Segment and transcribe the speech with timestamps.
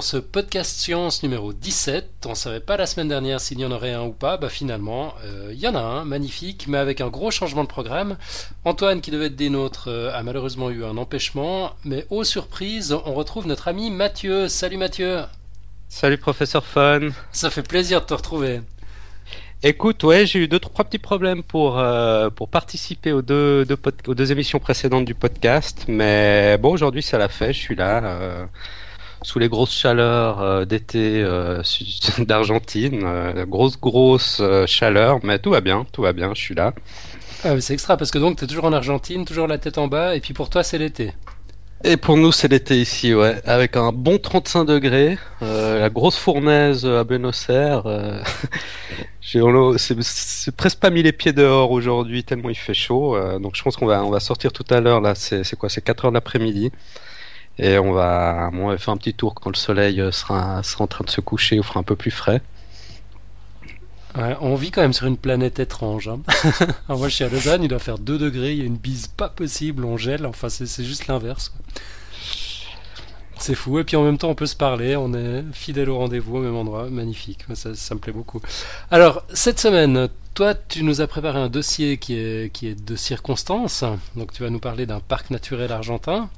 [0.00, 2.24] Dans ce podcast science numéro 17.
[2.24, 5.12] On savait pas la semaine dernière s'il y en aurait un ou pas, bah finalement,
[5.26, 8.16] euh, il y en a un, magnifique, mais avec un gros changement de programme.
[8.64, 12.92] Antoine, qui devait être des nôtres, euh, a malheureusement eu un empêchement, mais aux surprises,
[12.92, 14.48] on retrouve notre ami Mathieu.
[14.48, 15.18] Salut Mathieu
[15.90, 18.62] Salut professeur Fun Ça fait plaisir de te retrouver.
[19.62, 23.76] Écoute, ouais, j'ai eu deux trois petits problèmes pour euh, pour participer aux deux, deux
[24.06, 27.52] aux deux émissions précédentes du podcast, mais bon, aujourd'hui ça l'a fait.
[27.52, 28.46] Je suis là euh,
[29.22, 31.62] sous les grosses chaleurs euh, d'été euh,
[32.18, 36.32] d'Argentine, euh, grosse grosse chaleur, mais tout va bien, tout va bien.
[36.34, 36.74] Je suis là.
[37.44, 39.88] Ah, c'est extra parce que donc tu es toujours en Argentine, toujours la tête en
[39.88, 41.12] bas, et puis pour toi c'est l'été.
[41.82, 46.18] Et pour nous, c'est l'été ici, ouais, avec un bon 35 degrés, euh, la grosse
[46.18, 47.86] fournaise à Buenos Aires.
[47.86, 48.20] Euh,
[49.78, 53.16] c'est presque pas mis les pieds dehors aujourd'hui tellement il fait chaud.
[53.16, 55.14] Euh, donc je pense qu'on va on va sortir tout à l'heure là.
[55.14, 56.70] C'est quoi C'est 4 heures d'après-midi
[57.58, 61.10] et on va faire un petit tour quand le soleil sera sera en train de
[61.10, 62.42] se coucher ou fera un peu plus frais.
[64.40, 66.08] On vit quand même sur une planète étrange.
[66.08, 66.20] Hein.
[66.88, 69.06] Moi je suis à Lausanne, il doit faire 2 degrés, il y a une bise
[69.06, 71.52] pas possible, on gèle, enfin c'est juste l'inverse.
[73.38, 75.96] C'est fou, et puis en même temps on peut se parler, on est fidèle au
[75.96, 78.42] rendez-vous au même endroit, magnifique, ça, ça, me plaît beaucoup.
[78.90, 82.96] Alors cette semaine, toi tu nous as préparé un dossier qui est, qui est de
[82.96, 83.84] circonstance,
[84.16, 86.28] donc tu vas nous parler d'un parc naturel argentin.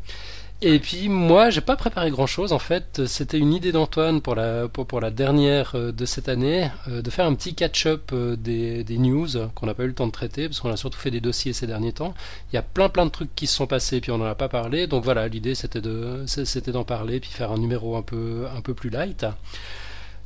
[0.64, 3.04] Et puis moi, j'ai pas préparé grand chose en fait.
[3.06, 7.02] C'était une idée d'Antoine pour la pour, pour, la dernière euh, de cette année euh,
[7.02, 10.06] de faire un petit catch-up euh, des, des news qu'on n'a pas eu le temps
[10.06, 12.14] de traiter parce qu'on a surtout fait des dossiers ces derniers temps.
[12.52, 14.36] Il y a plein plein de trucs qui se sont passés puis on n'en a
[14.36, 14.86] pas parlé.
[14.86, 18.60] Donc voilà, l'idée c'était de c'était d'en parler puis faire un numéro un peu un
[18.60, 19.26] peu plus light.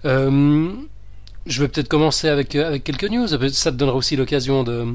[0.04, 3.26] Je vais peut-être commencer avec avec quelques news.
[3.26, 4.86] Ça te donnera aussi l'occasion de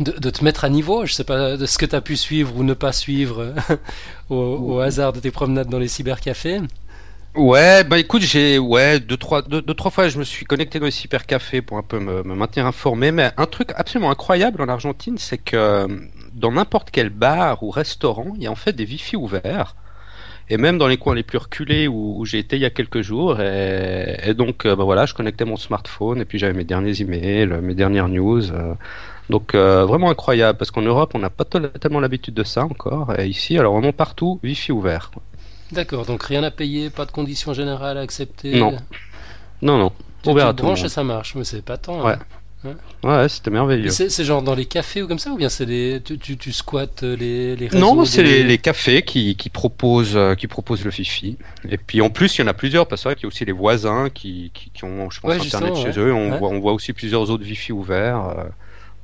[0.00, 2.56] de, te mettre à niveau, je sais pas de ce que tu as pu suivre
[2.56, 3.54] ou ne pas suivre
[4.30, 6.60] au, au, hasard de tes promenades dans les cybercafés.
[7.36, 10.80] Ouais, bah écoute, j'ai ouais deux trois deux, deux, trois fois je me suis connecté
[10.80, 14.60] dans les cybercafés pour un peu me, me, maintenir informé, mais un truc absolument incroyable
[14.62, 15.86] en Argentine, c'est que
[16.34, 19.76] dans n'importe quel bar ou restaurant, il y a en fait des wifi ouverts.
[20.48, 22.70] Et même dans les coins les plus reculés où, où j'ai été il y a
[22.70, 26.64] quelques jours, et, et donc bah voilà, je connectais mon smartphone et puis j'avais mes
[26.64, 28.50] derniers emails, mes dernières news.
[28.50, 28.74] Euh,
[29.30, 33.18] donc euh, vraiment incroyable parce qu'en Europe on n'a pas tellement l'habitude de ça encore.
[33.18, 35.10] Et ici, alors vraiment partout, Wi-Fi ouvert.
[35.72, 38.58] D'accord, donc rien à payer, pas de conditions générales à accepter?
[38.58, 38.76] Non,
[39.62, 39.92] non, non.
[40.22, 42.04] Tu, ouvert tu à tout branches et ça marche, mais c'est pas tant.
[42.04, 42.16] Ouais.
[42.64, 42.74] Hein.
[43.04, 43.88] Ouais, c'était merveilleux.
[43.88, 46.52] C'est genre dans les cafés ou comme ça ou bien c'est des tu, tu, tu
[46.52, 48.38] squattes les, les réseaux Non, c'est des...
[48.38, 51.38] les, les, cafés qui, qui proposent qui proposent le Fifi.
[51.70, 53.52] Et puis en plus, il y en a plusieurs parce qu'il y a aussi les
[53.52, 56.06] voisins qui, qui, qui ont je pense Ouais, internet chez ouais.
[56.08, 56.12] eux.
[56.12, 56.38] On Ouais.
[56.38, 58.46] voit on voit aussi plusieurs autres Wi-Fi ouverts.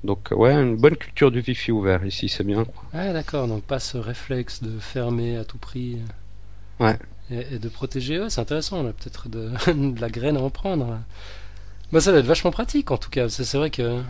[0.04, 2.64] Euh, donc ouais, une bonne culture du Wi-Fi ouvert ici, c'est bien.
[2.64, 2.84] quoi.
[2.92, 5.98] Ah d'accord, donc pas ce réflexe de fermer à tout prix.
[6.80, 6.98] Ouais.
[7.30, 10.40] Et, et de protéger eux, c'est intéressant, on a peut-être de, de la graine à
[10.40, 10.98] en prendre.
[11.92, 14.00] Bah ça va être vachement pratique en tout cas, c'est vrai que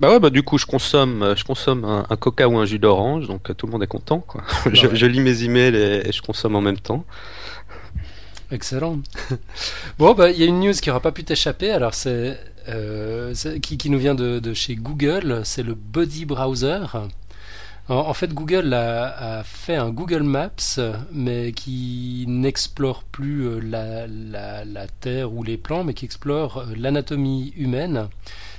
[0.00, 2.64] Bah ouais, bah du coup je consomme, euh, je consomme un, un coca ou un
[2.64, 4.42] jus d'orange, donc euh, tout le monde est content quoi.
[4.72, 4.96] je, ouais.
[4.96, 7.04] je lis mes emails et, et je consomme en même temps.
[8.50, 8.98] Excellent.
[9.98, 11.70] bon, bah, il y a une news qui n'aura pas pu t'échapper.
[11.70, 15.42] Alors, c'est euh, qui, nous vient de, chez Google.
[15.44, 16.86] C'est le Buddy Browser.
[17.88, 20.80] En, fait, Google a, fait un Google Maps,
[21.10, 27.52] mais qui n'explore plus euh, la, Terre ou les plans, mais qui explore euh, l'anatomie
[27.56, 28.08] humaine.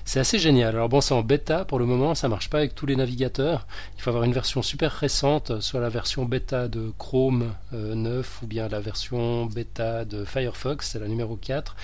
[0.06, 0.76] C'est assez génial.
[0.76, 3.66] Alors bon, c'est en bêta pour le moment, ça marche pas avec tous les navigateurs.
[3.96, 8.42] Il faut avoir une version super récente, soit la version bêta de Chrome euh, 9
[8.44, 11.78] ou bien la version bêta de Firefox, c'est la numéro 4.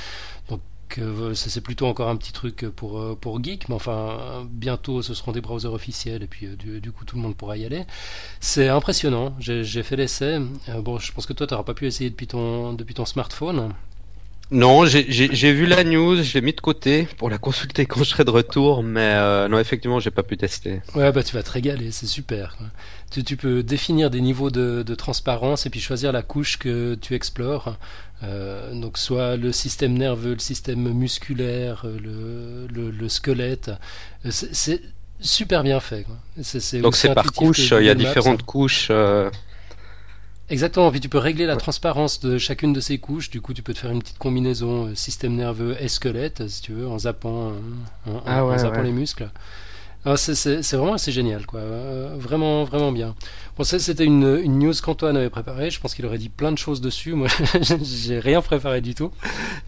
[0.89, 4.47] Donc euh, ça c'est plutôt encore un petit truc pour, euh, pour geek, mais enfin
[4.49, 7.35] bientôt ce seront des browsers officiels et puis euh, du, du coup tout le monde
[7.35, 7.83] pourra y aller.
[8.39, 10.39] C'est impressionnant, j'ai fait l'essai.
[10.83, 13.73] Bon, je pense que toi tu n'auras pas pu essayer depuis ton, depuis ton smartphone.
[14.51, 15.03] Non, j'ai-
[15.53, 18.31] vu la news, je l'ai mis de côté pour la consulter quand je serai de
[18.31, 20.81] retour, mais euh, non effectivement j'ai pas pu tester.
[20.95, 22.57] Ouais, bah tu vas te régaler, c'est super.
[23.11, 26.95] Tu, tu peux définir des niveaux de, de transparence et puis choisir la couche que
[26.95, 27.77] tu explores.
[28.23, 33.71] Euh, donc soit le système nerveux, le système musculaire, euh, le, le, le squelette.
[34.25, 34.81] Euh, C'est
[35.21, 36.03] super bien fait.
[36.03, 36.15] quoi.
[36.81, 38.03] Donc c'est par couche, il y a Maps.
[38.03, 38.87] différentes couches.
[38.91, 39.29] euh,
[40.49, 41.59] Exactement, puis tu peux régler la Ouais.
[41.59, 43.29] transparence de chacune de ces couches.
[43.29, 46.73] Du coup, tu peux te faire une petite combinaison système nerveux et squelette, si tu
[46.73, 47.53] veux, en zappant,
[48.07, 48.85] en, en- Ah en zappant ouais.
[48.85, 49.29] les muscles.
[50.05, 51.59] Ah, c'est- vraiment assez génial, quoi.
[51.59, 53.15] Euh, vraiment, vraiment bien.
[53.57, 55.69] Bon, c'était une, news qu'Antoine avait préparée.
[55.71, 57.13] Je pense qu'il aurait dit plein de choses dessus.
[57.13, 57.27] Moi,
[57.61, 59.11] j'ai rien préparé du tout.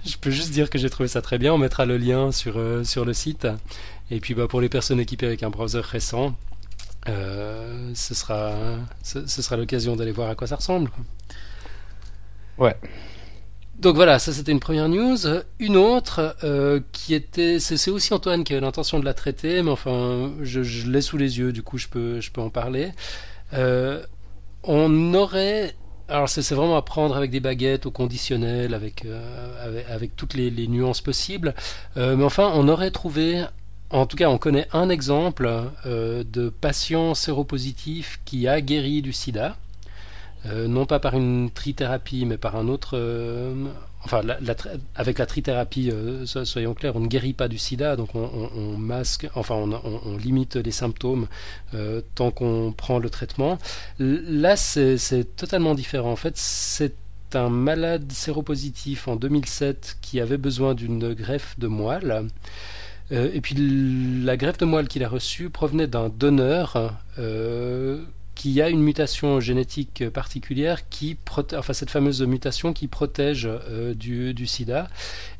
[0.05, 1.53] Je peux juste dire que j'ai trouvé ça très bien.
[1.53, 3.45] On mettra le lien sur, euh, sur le site.
[4.09, 6.33] Et puis, bah, pour les personnes équipées avec un browser récent,
[7.09, 8.53] euh, ce sera,
[9.03, 10.91] ce, sera l'occasion d'aller voir à quoi ça ressemble.
[12.57, 12.75] Ouais.
[13.81, 15.17] Donc voilà, ça c'était une première news.
[15.57, 19.71] Une autre euh, qui était, c'est aussi Antoine qui avait l'intention de la traiter, mais
[19.71, 22.91] enfin, je, l'ai sous les yeux, du coup je peux, en parler.
[23.53, 24.03] Euh,
[24.63, 25.73] on aurait,
[26.09, 30.51] alors c'est vraiment à prendre avec des baguettes au conditionnel, avec, euh, avec, toutes les,
[30.67, 31.55] nuances possibles,
[31.95, 33.43] mais enfin on aurait trouvé,
[33.89, 35.51] en tout cas on connaît un exemple
[35.85, 39.57] de patient séropositif qui a guéri du sida.
[40.47, 42.97] Euh, non pas par une trithérapie, mais par un autre.
[42.97, 43.53] euh,
[44.03, 47.47] enfin, la- la tri- avec la trithérapie, euh, so- soyons clairs, on ne guérit pas
[47.47, 51.27] du sida, donc on, masque, enfin, on, limite les symptômes
[52.15, 53.59] tant qu'on prend le traitement.
[53.99, 56.11] Là, c'est totalement différent.
[56.11, 56.95] En fait, c'est
[57.33, 62.25] un malade séropositif en 2007 qui avait besoin d'une greffe de moelle.
[63.11, 63.55] Et puis
[64.23, 66.93] la greffe de moelle qu'il a reçue provenait d'un donneur
[68.35, 73.93] qui a une mutation génétique particulière qui protège, enfin cette fameuse mutation qui protège euh,
[73.93, 74.89] du, sida.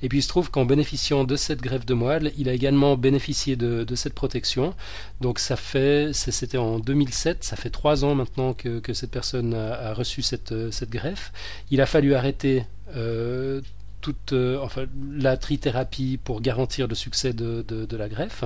[0.01, 2.97] Et puis il se trouve qu'en bénéficiant de cette greffe de moelle, il a également
[2.97, 4.73] bénéficié de, cette protection.
[5.19, 9.93] Donc ça fait, c'était en 2007, ça fait trois ans maintenant que, cette personne a,
[9.93, 10.53] reçu cette,
[10.89, 11.31] greffe.
[11.71, 12.65] Il a fallu arrêter
[12.95, 13.61] euh,
[14.01, 18.43] toute, euh, enfin, la trithérapie pour garantir le succès de la greffe.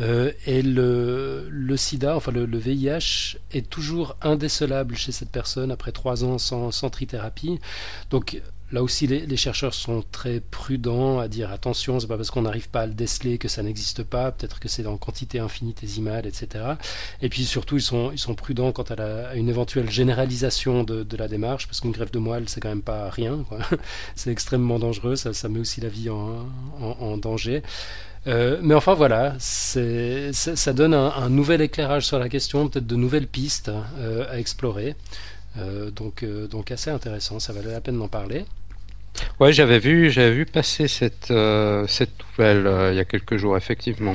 [0.00, 5.92] Euh, et le, le sida, enfin le, VIH, est toujours indécelable chez cette personne après
[5.92, 7.60] trois ans sans, sans trithérapie.
[8.10, 8.40] Donc
[8.72, 12.68] là aussi, les, chercheurs sont très prudents à dire attention, c'est pas parce qu'on n'arrive
[12.68, 16.64] pas à le déceler que ça n'existe pas, peut-être que c'est en quantité infinitésimale, etc.
[17.22, 21.80] Et puis surtout, ils sont, prudents quant à, une éventuelle généralisation de, la démarche, parce
[21.80, 23.44] qu'une greffe de moelle, c'est quand même pas rien.
[24.14, 26.46] c'est extrêmement dangereux, ça, met aussi la vie en,
[26.80, 27.62] en danger.
[28.28, 32.68] Euh, mais enfin voilà, c'est, ça, ça donne un, un nouvel éclairage sur la question,
[32.68, 34.94] peut-être de nouvelles pistes euh, à explorer.
[35.56, 38.44] Euh, donc, donc assez intéressant, ça valait la peine d'en parler.
[39.40, 41.32] Ouais, j'avais vu, j'avais vu passer cette,
[41.88, 44.14] cette nouvelle il y a quelques jours, effectivement.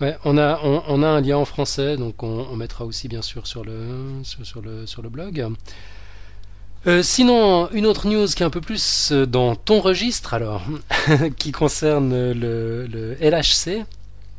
[0.00, 3.08] Ouais, on a, on, on a un lien en français, donc on, on mettra aussi
[3.08, 3.80] bien sûr sur le,
[4.22, 5.46] sur, sur le, sur le blog.
[6.86, 10.62] Euh, sinon, une autre news qui est un peu plus euh, dans ton registre alors,
[11.36, 13.66] qui concerne le, le LHC.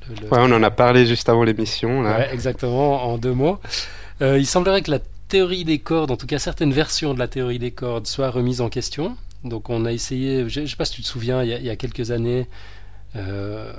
[0.07, 2.01] le- le- Ouais, on en a parlé juste avant l'émission.
[2.01, 2.17] Là.
[2.17, 3.59] Ouais, exactement, en deux mots.
[4.21, 7.27] Euh, il semblerait que la théorie des cordes, en tout cas certaines versions de la
[7.27, 9.15] théorie des cordes, soient remises en question.
[9.43, 11.57] Donc on a essayé, je ne sais pas si tu te souviens, il y a,
[11.59, 12.47] il y a quelques années,
[13.15, 13.71] euh,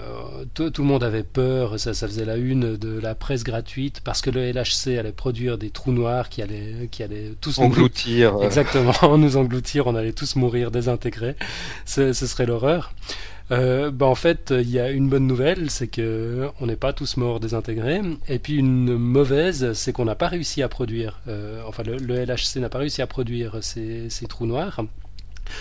[0.54, 4.00] tout, tout le monde avait peur, ça, ça faisait la une de la presse gratuite,
[4.02, 7.66] parce que le LHC allait produire des trous noirs qui allaient, qui allaient tous nous-
[7.66, 8.36] Engloutir.
[8.40, 11.36] euh, Exactement, nous engloutir, on allait tous mourir désintégrés.
[11.86, 12.92] Ce, ce serait l'horreur.
[13.52, 16.92] Euh, bah en fait, il y a une bonne nouvelle, c'est que on n'est pas
[16.92, 18.00] tous morts désintégrés.
[18.28, 21.18] Et puis une mauvaise, c'est qu'on n'a pas réussi à produire.
[21.26, 24.80] euh, enfin, le, le LHC n'a pas réussi à produire ces, ces trous noirs.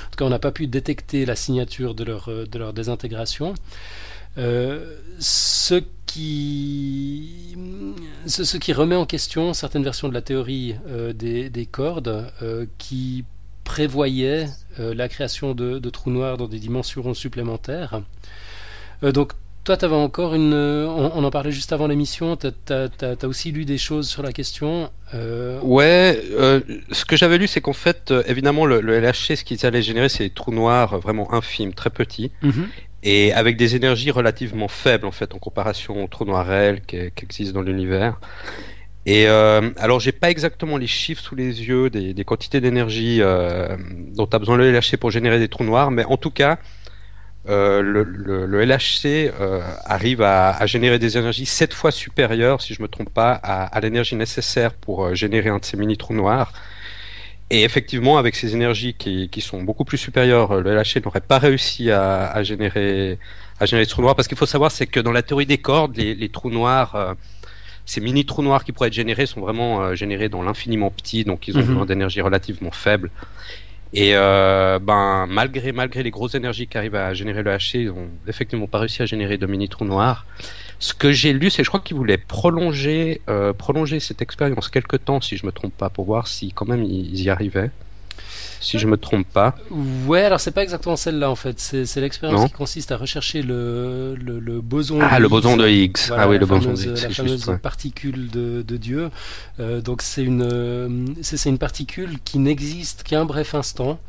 [0.07, 2.73] En tout cas, on n'a pas pu détecter la signature de leur, euh, de leur
[2.73, 3.53] désintégration.
[4.37, 7.55] Euh, ce qui
[8.25, 12.31] ce, ce qui remet en question certaines versions de la théorie euh, des, des cordes
[12.77, 13.25] qui
[13.63, 18.01] prévoyaient la création de, de trous noirs dans des dimensions supplémentaires.
[19.03, 19.33] Donc
[19.69, 20.53] toi, tu avais encore une...
[20.53, 24.23] euh, On, on en parlait juste avant l'émission, tu as, aussi lu des choses sur
[24.23, 24.89] la question.
[25.13, 26.59] euh, Ouais, euh,
[26.91, 29.83] ce que j'avais lu, c'est qu'en fait, euh, évidemment, le, le LHC, ce qu'ils allaient
[29.83, 32.67] générer, c'est des trous noirs vraiment infimes, très petits, mhm,
[33.03, 36.97] et avec des énergies relativement faibles, en fait, en comparaison aux trous noirs réels qui,
[37.15, 38.19] qui existent dans l'univers.
[39.05, 43.19] Et euh, alors, j'ai pas exactement les chiffres sous les yeux des, des quantités d'énergie
[43.21, 43.77] euh,
[44.15, 46.57] dont a besoin le LHC pour générer des trous noirs, mais en tout cas,
[47.47, 49.05] euh, le, le- le LHC
[49.39, 53.31] euh, arrive à, à générer des énergies sept fois supérieures, si je me trompe pas,
[53.31, 56.51] à, à l'énergie nécessaire pour euh, générer un de ces mini trous noirs.
[57.49, 61.39] Et effectivement, avec ces énergies qui, qui sont beaucoup plus supérieures, le LHC n'aurait pas
[61.39, 63.17] réussi à, à générer
[63.59, 64.15] à générer des trous noirs.
[64.15, 67.15] Parce qu'il faut savoir, c'est que dans la théorie des cordes, les, les trous noirs,
[67.85, 71.47] ces mini trous noirs qui pourraient être générés sont vraiment générés dans l'infiniment petit, donc
[71.47, 71.67] ils ont Mhm.
[71.67, 73.09] besoin d'énergie relativement faible.
[73.93, 78.09] Et euh, ben malgré les grosses énergies qui arrivent à générer le HC, ils ont
[78.27, 80.25] effectivement pas réussi à générer de mini trous noirs.
[80.77, 84.95] Ce que j'ai lu, c'est je crois qu'ils voulaient prolonger euh, prolonger cette expérience quelque
[84.95, 87.71] temps, si je me trompe pas, pour voir si quand même ils y arrivaient.
[88.61, 89.55] Si je me trompe pas.
[90.05, 91.59] Ouais, alors c'est pas exactement celle-là en fait.
[91.59, 94.99] C'est l'expérience qui consiste à rechercher le, le, le boson.
[95.01, 95.59] Ah, de le boson Higgs.
[95.61, 95.97] de Higgs.
[96.07, 97.47] Voilà, ah oui, le boson de Higgs, la fameuse juste.
[97.47, 97.57] ouais.
[97.57, 99.09] particule de, de Dieu.
[99.59, 103.99] Euh, donc c'est une, euh, c'est une particule qui n'existe qu'un bref instant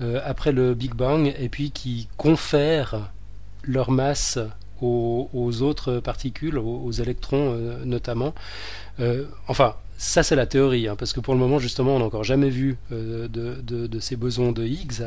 [0.00, 3.10] euh, après le Big Bang et puis qui confère
[3.62, 4.38] leur masse
[4.80, 8.34] aux, aux autres particules, aux, aux électrons euh, notamment.
[9.48, 12.24] Enfin, ça, c'est la théorie, hein, parce que pour le moment, justement, on n'a encore
[12.24, 15.02] jamais vu de, de, ces bosons de Higgs.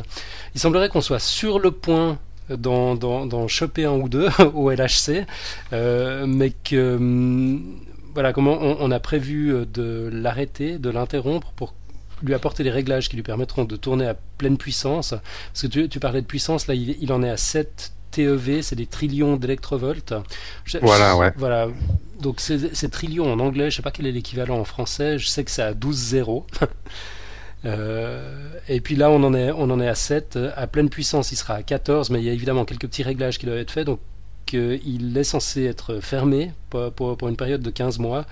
[0.53, 2.19] Il semblerait qu'on soit sur le point
[2.49, 5.25] d'en choper un ou deux au LHC,
[5.71, 7.79] mais que hum,
[8.13, 11.73] voilà, comment on, a prévu de l'arrêter, de l'interrompre pour
[12.21, 15.15] lui apporter les réglages qui lui permettront de tourner à pleine puissance.
[15.53, 18.85] Parce que tu, parlais de puissance, là il, en est à 7 TeV, c'est des
[18.85, 20.13] trillions d'électrovolts.
[20.81, 21.33] Voilà, ouais.
[21.35, 21.67] Voilà.
[22.21, 25.43] Donc c'est trillions en anglais, je sais pas quel est l'équivalent en français, je sais
[25.43, 26.45] que c'est à 12 zéros.
[27.65, 30.37] Euh, et puis là, on en, est, on en est à 7.
[30.57, 33.37] À pleine puissance, il sera à 14, mais il y a évidemment quelques petits réglages
[33.39, 33.85] qui doivent être faits.
[33.85, 34.01] Donc
[34.53, 38.25] il est censé être fermé pour, une période de 15 mois.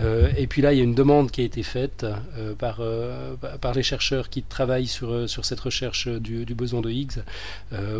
[0.00, 2.04] Euh, et puis là, il y a une demande qui a été faite
[2.36, 7.22] euh, par, euh, par les chercheurs qui travaillent sur, cette recherche du, besoin de Higgs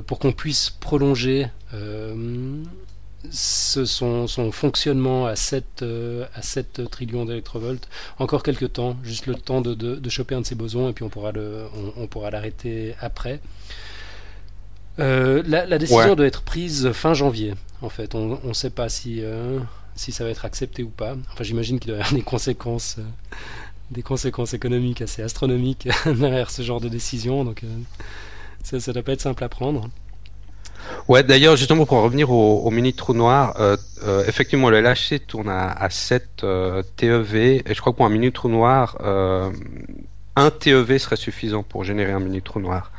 [0.06, 1.48] pour qu'on puisse prolonger
[3.30, 5.84] son, fonctionnement à 7,
[6.34, 10.54] à 7 trillions d'électrovolts encore quelques temps, juste le temps de, choper un de ces
[10.54, 13.40] bosons et puis on pourra l'arrêter après.
[14.98, 18.14] Euh, la, décision doit être prise fin janvier, en fait.
[18.14, 19.58] On ne sait pas si, euh,
[19.94, 21.14] si ça va être accepté ou pas.
[21.32, 23.02] Enfin, j'imagine qu'il doit y avoir des conséquences, euh,
[23.90, 27.44] des conséquences économiques assez astronomiques derrière ce genre de décision.
[27.44, 27.62] Donc,
[28.62, 29.88] ça ne doit pas être simple à prendre.
[31.08, 33.56] Ouais, d'ailleurs, justement, pour revenir au, mini trou noir,
[34.28, 36.46] effectivement, le LHC tourne à, 7
[36.96, 38.96] TeV, et je crois que pour un mini trou noir,
[40.36, 42.92] un TeV serait suffisant pour générer un mini trou noir.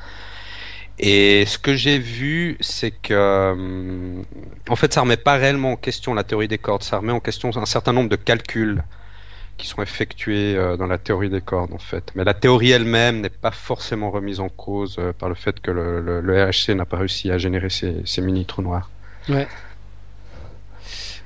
[1.00, 4.24] Et ce que j'ai vu, c'est que, euh,
[4.68, 7.20] en fait, ça remet pas réellement en question la théorie des cordes, ça remet en
[7.20, 8.84] question un certain nombre de calculs
[9.58, 12.12] qui sont effectués euh, dans la théorie des cordes, en fait.
[12.16, 15.72] Mais la théorie elle-même n'est pas forcément remise en cause euh, par le fait que
[15.72, 18.90] le, RHC n'a pas réussi à générer ces mini trous noirs.
[19.30, 19.48] Ouais.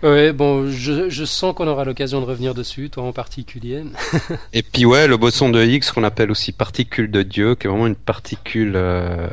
[0.03, 3.83] Ouais, bon, je, je sens qu'on aura l'occasion de revenir dessus, toi en particulier.
[4.53, 7.69] Et puis ouais, le boson de Higgs qu'on appelle aussi particule de Dieu, qui est
[7.69, 9.27] vraiment une particule euh,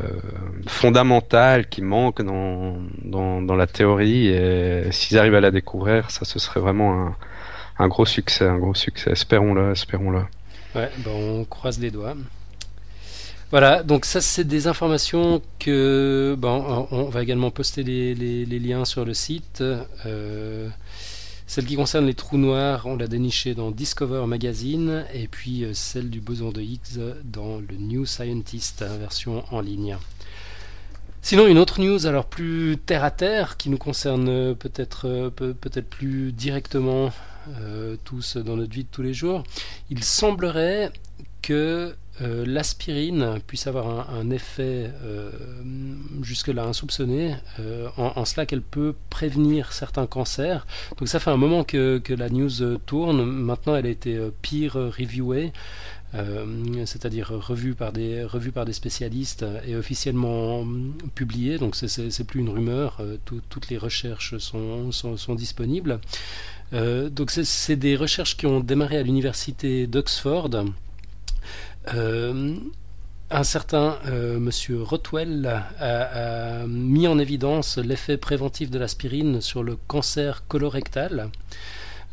[0.67, 4.29] fondamentale qui manque dans, dans, dans, la théorie.
[4.29, 7.17] Et s'ils arrivent à la découvrir, ça ce serait vraiment un,
[7.79, 9.11] un gros succès, un gros succès.
[9.13, 10.23] Espérons-le, espérons-le.
[10.75, 12.15] Ouais, bon, on croise les doigts.
[13.51, 19.07] Voilà, donc ça c'est des informations que bon, on va également poster les, liens sur
[19.07, 19.63] le site.
[20.05, 20.69] Euh,
[21.47, 25.73] celle qui concerne les trous noirs, on l'a dénichée dans Discover Magazine, et puis euh,
[25.73, 29.97] celle du boson de Higgs dans le New Scientist, hein, version en ligne.
[31.23, 35.89] Sinon, une autre news, alors plus terre à terre, qui nous concerne peut-être euh, peut-être
[35.89, 37.11] plus directement
[38.05, 39.43] tous dans notre vie de tous les jours.
[39.89, 40.93] Il semblerait
[41.41, 45.31] que euh, l'aspirine puisse avoir un, effet euh,
[46.23, 50.67] jusque-là insoupçonné, euh, en, cela qu'elle peut prévenir certains cancers.
[50.99, 55.53] Donc ça fait un moment que, la news tourne, maintenant elle a été peer reviewée.
[56.87, 60.67] c'est-à-dire revue par des spécialistes et officiellement
[61.15, 61.59] publiée.
[61.59, 63.01] Donc c'est plus une rumeur.
[63.25, 66.01] toutes les recherches sont, sont disponibles.
[66.73, 70.51] donc c'est des recherches qui ont démarré à l'université d'Oxford.
[71.95, 72.57] Euh,
[73.31, 75.47] un certain euh, monsieur Rotwell
[75.79, 81.31] a, mis en évidence l'effet préventif de l'aspirine sur le cancer colorectal.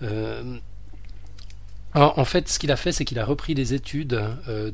[0.03, 0.57] Euh,
[1.95, 4.19] en fait, ce qu'il a fait, c'est qu'il a repris des études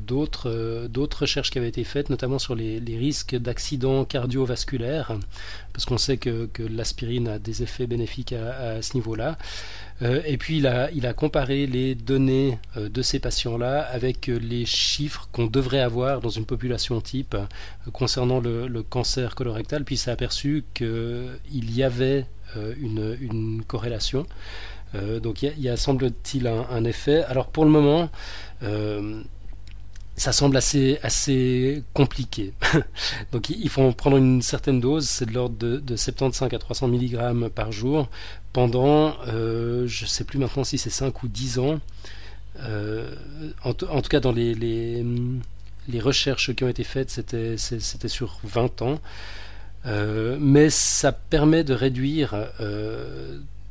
[0.00, 5.16] d'autres d'autres recherches qui avaient été faites, notamment sur les, risques d'accidents cardiovasculaires,
[5.72, 9.38] parce qu'on sait que, l'aspirine a des effets bénéfiques à ce niveau-là.
[10.02, 14.28] Euh, et puis il a, il a comparé les données euh, de ces patients-là avec
[14.28, 17.36] euh, les chiffres qu'on devrait avoir dans une population type
[17.92, 22.26] concernant le, cancer colorectal, puis il s'est aperçu qu'il y avait
[22.80, 24.26] une, corrélation.
[24.94, 27.24] Donc il y a, semble-t-il un, effet.
[27.24, 28.10] Alors pour le moment,
[30.16, 32.52] ça semble assez, compliqué.
[33.32, 36.88] Donc il faut prendre une certaine dose, c'est de l'ordre de, de, 75 à 300
[36.88, 38.08] mg par jour,
[38.52, 41.80] pendant, euh, je ne sais plus maintenant si c'est 5 ou 10 ans.
[42.60, 43.14] Euh,
[43.64, 45.04] en, tout cas, dans les,
[46.00, 47.56] recherches qui ont été faites, c'était
[48.08, 49.00] sur 20 ans.
[49.84, 52.36] Euh, mais ça permet de réduire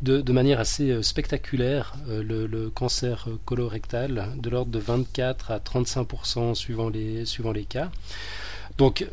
[0.02, 6.56] de, de, manière assez spectaculaire le, le, cancer colorectal, de l'ordre de 24 à 35%
[6.56, 7.92] suivant les, suivant les cas.
[8.78, 9.06] Donc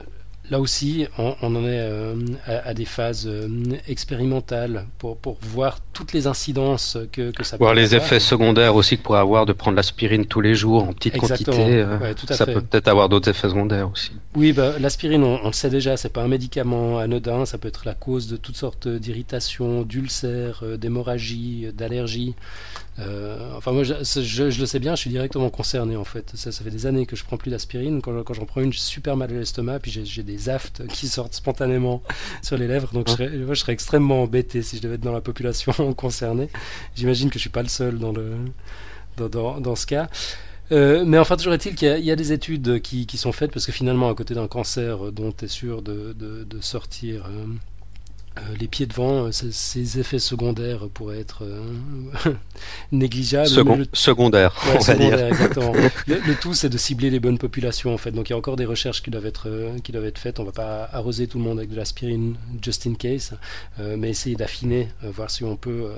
[0.50, 2.14] là aussi, on, en est euh,
[2.46, 3.48] à, des phases euh,
[3.86, 8.20] expérimentales pour, pour, voir toutes les incidences que, que ça voir peut Voir les effets
[8.20, 11.84] secondaires aussi que pourrait avoir de prendre l'aspirine tous les jours en petite quantité.
[12.30, 14.12] ça peut peut-être avoir d'autres effets secondaires aussi.
[14.34, 17.84] Oui, bah, l'aspirine, on, le sait déjà, c'est pas un médicament anodin, ça peut être
[17.84, 22.34] la cause de toutes sortes d'irritations, d'ulcères, d'hémorragies, d'allergies.
[23.00, 26.32] Euh, enfin, moi, je, le sais bien, je suis directement concerné en fait.
[26.34, 28.02] Ça, ça fait des années que je prends plus d'aspirine.
[28.02, 31.08] Quand, quand j'en prends une, j'ai super mal à l'estomac, puis j'ai des aftes qui
[31.08, 32.02] sortent spontanément
[32.42, 32.92] sur les lèvres.
[32.92, 36.48] Donc, je, serais, extrêmement embêté si je devais être dans la population concernée.
[36.94, 38.36] J'imagine que je suis pas le seul dans, le,
[39.16, 40.08] dans, dans, ce cas.
[40.70, 43.66] Euh, mais enfin, toujours est-il qu'il y, a des études qui, qui, sont faites parce
[43.66, 47.26] que finalement, à côté d'un cancer dont tu es sûr de, de, sortir.
[47.26, 47.46] Euh,
[48.58, 51.62] les pieds devant, euh, ces effets secondaires pourraient être euh,
[52.92, 53.48] négligeables.
[53.92, 55.26] Secondaires, on va dire.
[55.26, 55.72] Exactement.
[56.06, 58.10] le, tout, c'est de cibler les bonnes populations, en fait.
[58.10, 59.50] Donc, il y a encore des recherches qui doivent être,
[59.82, 60.40] qui doivent être faites.
[60.40, 63.34] On ne va pas arroser tout le monde avec de l'aspirine, just in case,
[63.78, 65.88] mais essayer d'affiner, voir si on peut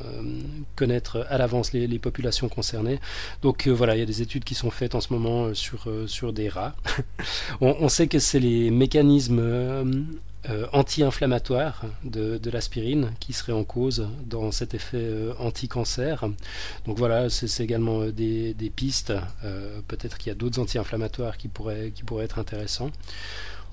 [0.76, 2.98] connaître à l'avance les, populations concernées.
[3.42, 6.32] Donc, voilà, il y a des études qui sont faites en ce moment sur, sur
[6.32, 6.74] des rats.
[7.60, 9.84] on, on, sait que c'est les mécanismes euh,
[10.72, 16.24] anti-inflammatoire de, l'aspirine qui serait en cause dans cet effet euh, anti-cancer.
[16.86, 19.12] Donc voilà, c'est également euh, des, pistes.
[19.88, 22.90] Peut-être qu'il y a d'autres anti-inflammatoires qui pourraient, qui pourraient être intéressants.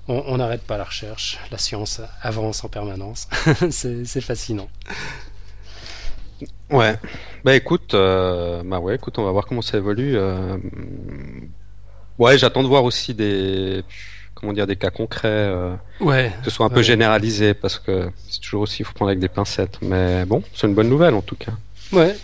[0.08, 3.28] On n'arrête pas la recherche, la science avance en permanence.
[3.70, 4.68] c'est fascinant.
[6.70, 6.98] Ouais,
[7.44, 10.16] bah écoute, bah ouais, écoute, on va voir comment ça évolue.
[12.18, 13.84] Ouais, j'attends de voir aussi des
[14.38, 18.10] comment dire, des cas concrets, euh, ouais, que ce soit un peu généralisé, parce que
[18.28, 19.78] c'est toujours aussi, il faut prendre avec des pincettes.
[19.82, 21.52] Mais bon, c'est une bonne nouvelle en tout cas.
[21.92, 22.16] Ouais,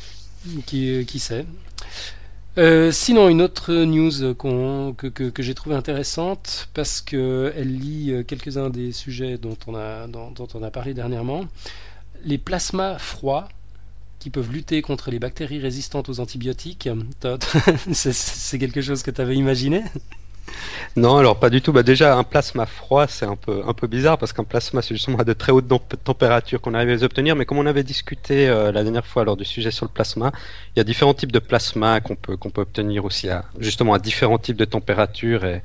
[0.66, 1.44] qui, euh, qui sait.
[2.56, 8.92] Euh, sinon, une autre news que, que, j'ai trouvée intéressante parce qu'elle lit quelques-uns des
[8.92, 11.46] sujets dont on, a, dont, on a parlé dernièrement.
[12.24, 13.48] Les plasmas froids
[14.20, 16.88] qui peuvent lutter contre les bactéries résistantes aux antibiotiques.
[17.92, 19.82] c'est quelque chose que tu avais imaginé?
[20.96, 21.72] Non, alors pas du tout.
[21.72, 24.94] Bah déjà, un plasma froid, c'est un peu, un peu bizarre parce qu'un plasma, c'est
[24.94, 25.66] justement à de très hautes
[26.04, 27.34] températures qu'on arrive à les obtenir.
[27.36, 30.32] Mais comme on avait discuté euh, la dernière fois lors du sujet sur le plasma,
[30.74, 33.98] il y a différents types de plasma qu'on peut, peut obtenir aussi à, justement à
[33.98, 35.44] différents types de températures.
[35.44, 35.62] Et,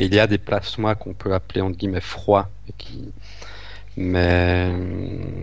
[0.00, 3.12] il y a des plasmas qu'on peut appeler entre guillemets froids qui,
[4.00, 4.72] mais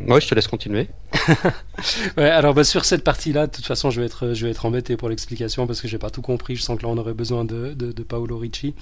[0.07, 0.87] moi, je te laisse continuer.
[2.17, 4.65] ouais, alors bah, sur cette partie-là, de toute façon, je vais être, je vais être
[4.65, 6.55] embêté pour l'explication parce que j'ai pas tout compris.
[6.55, 8.73] Je sens que là, on aurait besoin de, de, Paolo Ricci.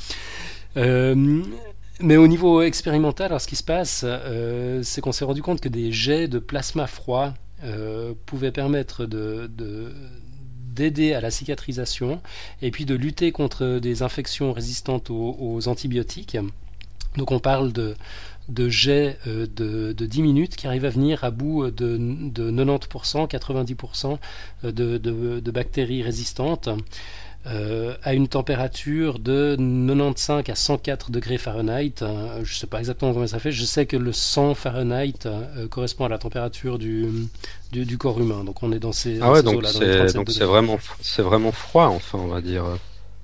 [0.77, 1.41] Euh,
[1.99, 5.59] mais au niveau expérimental, alors ce qui se passe, euh, c'est qu'on s'est rendu compte
[5.59, 7.33] que des jets de plasma froid
[7.63, 9.49] euh, pouvaient permettre de,
[10.67, 12.21] d'aider à la cicatrisation
[12.61, 16.37] et puis de lutter contre des infections résistantes aux antibiotiques.
[17.17, 17.95] Donc on parle de,
[18.49, 22.51] de jets euh, de, de, 10 minutes qui arrivent à venir à bout de, de
[22.51, 24.17] 90%, 90%
[24.63, 26.69] de, de, bactéries résistantes.
[27.45, 31.95] Euh, à une température de 95 à 104 degrés Fahrenheit.
[31.99, 33.51] je ne sais pas exactement combien ça fait.
[33.51, 37.27] Je sais que le 100 Fahrenheit euh, correspond à la température du,
[37.73, 38.45] du, corps humain.
[38.45, 40.79] Donc on est dans ces, ah ouais, donc c'est vraiment,
[41.17, 42.63] vraiment froid, enfin, on va dire.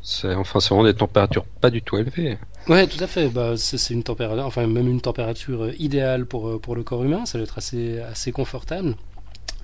[0.01, 2.37] C'est enfin, vraiment des températures pas du tout élevées.
[2.67, 3.29] Ouais, tout à fait.
[3.29, 7.03] Bah, c'est une température, enfin même une température euh, idéale pour, euh, pour le corps
[7.03, 7.25] humain.
[7.25, 8.95] Ça doit être assez, assez confortable.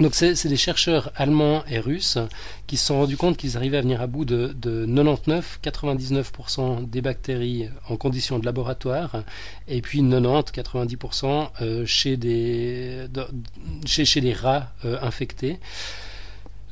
[0.02, 2.17] Donc c'est des chercheurs allemands et russes
[2.67, 7.02] qui se sont rendus compte qu'ils arrivaient à venir à bout de, de 99-99% des
[7.02, 9.24] bactéries en conditions de laboratoire
[9.69, 13.06] et puis 90-90% euh, chez des,
[13.86, 15.60] chez, chez des rats infectés.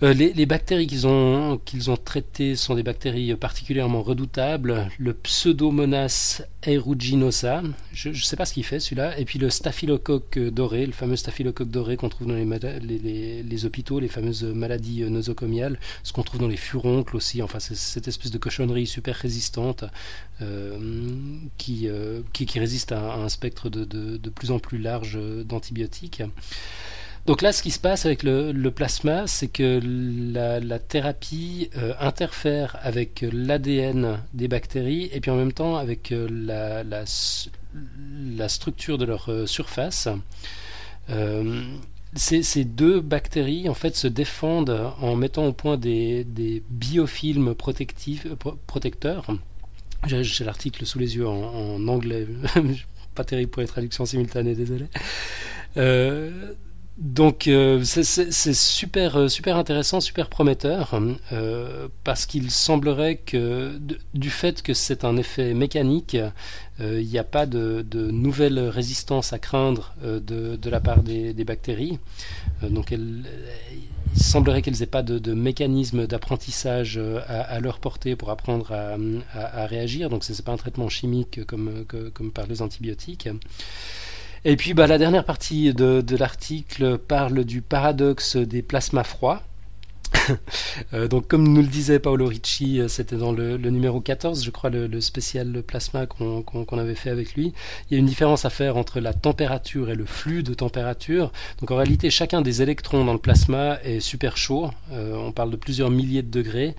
[0.01, 1.60] Euh, les, bactéries qu'ils ont,
[2.03, 4.89] traitées sont des bactéries particulièrement redoutables.
[4.97, 7.62] Le Pseudomonas aeruginosa,
[7.93, 11.15] je ne sais pas ce qu'il fait celui-là, et puis le staphylocoque doré, le fameux
[11.15, 16.41] staphylocoque doré qu'on trouve dans les, les, hôpitaux, les fameuses maladies nosocomiales, ce qu'on trouve
[16.41, 19.86] dans les furoncles aussi, enfin c'est cette espèce de cochonnerie super résistante
[20.41, 20.77] euh,
[21.58, 26.23] qui, euh, qui, résiste à, un spectre de plus en plus large d'antibiotiques.
[27.25, 29.79] Donc là, ce qui se passe avec le, plasma, c'est que
[30.33, 36.27] la, thérapie euh, interfère avec l'ADN des bactéries et puis en même temps avec euh,
[36.29, 37.05] la,
[38.49, 40.09] structure de leur euh, surface.
[42.15, 46.25] Ces, deux bactéries en fait se défendent en mettant au point des,
[46.69, 49.27] biofilms protecteurs.
[50.07, 52.27] J'ai l'article sous les yeux en anglais,
[53.15, 54.88] pas terrible pour les traductions simultanées, désolé
[56.97, 60.99] donc euh, c'est super euh, super intéressant, super prometteur
[61.32, 63.79] euh, parce qu'il semblerait que
[64.13, 66.15] du fait que c'est un effet mécanique,
[66.79, 71.97] il n'y a pas de, nouvelles résistances à craindre de, la part des, bactéries.
[72.62, 73.23] donc il
[74.15, 80.10] semblerait qu'elles n'aient pas de, de mécanisme d'apprentissage à, leur portée pour apprendre à, réagir.
[80.10, 81.86] Donc c'est pas un traitement chimique comme
[82.34, 83.29] par les antibiotiques.
[84.45, 89.41] Et puis bah, la dernière partie de, de l'article parle du paradoxe des plasmas froids.
[90.93, 94.43] euh, donc comme nous le disait Paolo Ricci, euh, c'était dans le, le, numéro 14,
[94.43, 97.53] je crois, le, le spécial plasma qu'on qu qu avait fait avec lui.
[97.89, 101.32] Il y a une différence à faire entre la température et le flux de température.
[101.60, 104.71] Donc en réalité, chacun des électrons dans le plasma est super chaud.
[104.91, 106.75] Euh, on parle de plusieurs milliers de degrés.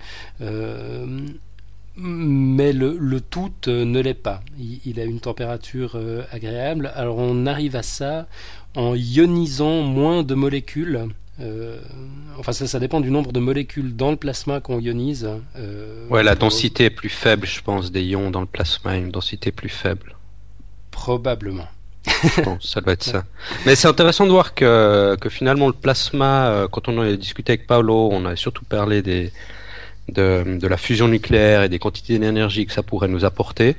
[1.97, 4.41] Mais le, le, tout euh, ne l'est pas.
[4.59, 6.91] Il, il, a une température euh, agréable.
[6.95, 8.27] Alors on arrive à ça
[8.75, 11.07] en ionisant moins de molécules.
[11.41, 11.79] Euh,
[12.37, 15.29] enfin, ça, ça, dépend du nombre de molécules dans le plasma qu'on ionise.
[15.57, 19.11] Euh, ouais, la densité est plus faible, je pense, des ions dans le plasma, une
[19.11, 20.15] densité plus faible.
[20.91, 21.67] Probablement.
[22.43, 23.25] bon, ça doit être ça.
[23.65, 27.67] Mais c'est intéressant de voir que, que finalement le plasma, quand on a discuté avec
[27.67, 29.33] Paolo, on a surtout parlé des,
[30.09, 33.75] de, de, la fusion nucléaire et des quantités d'énergie que ça pourrait nous apporter.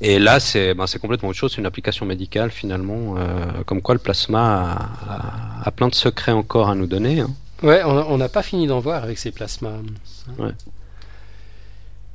[0.00, 3.94] Et là, c'est ben, complètement autre chose, c'est une application médicale finalement, euh, comme quoi
[3.94, 7.20] le plasma a, a, a, plein de secrets encore à nous donner.
[7.20, 7.30] Hein.
[7.62, 9.78] Ouais, on n'a pas fini d'en voir avec ces plasmas.
[10.38, 10.50] Ouais.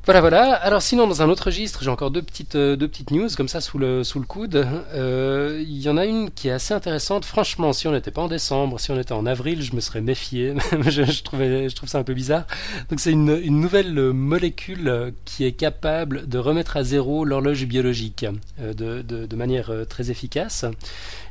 [0.07, 0.53] Voilà, voilà.
[0.53, 3.49] Alors sinon, dans un autre registre, j'ai encore deux petites, euh, deux petites news comme
[3.49, 4.65] ça sous le, sous le coude.
[4.93, 7.25] Euh, il y en a une qui est assez intéressante.
[7.25, 9.99] Franchement, si on n'était pas en décembre, si on était en avril, je me serais
[9.99, 10.53] méfié.
[10.87, 12.47] je, je, trouvais, je trouve ça un peu bizarre.
[12.89, 18.25] Donc c'est une, nouvelle molécule qui est capable de remettre à zéro l'horloge biologique
[18.61, 20.63] euh, de, de, de, manière très efficace.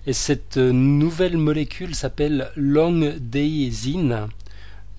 [0.06, 4.28] Et cette nouvelle molécule s'appelle long daisine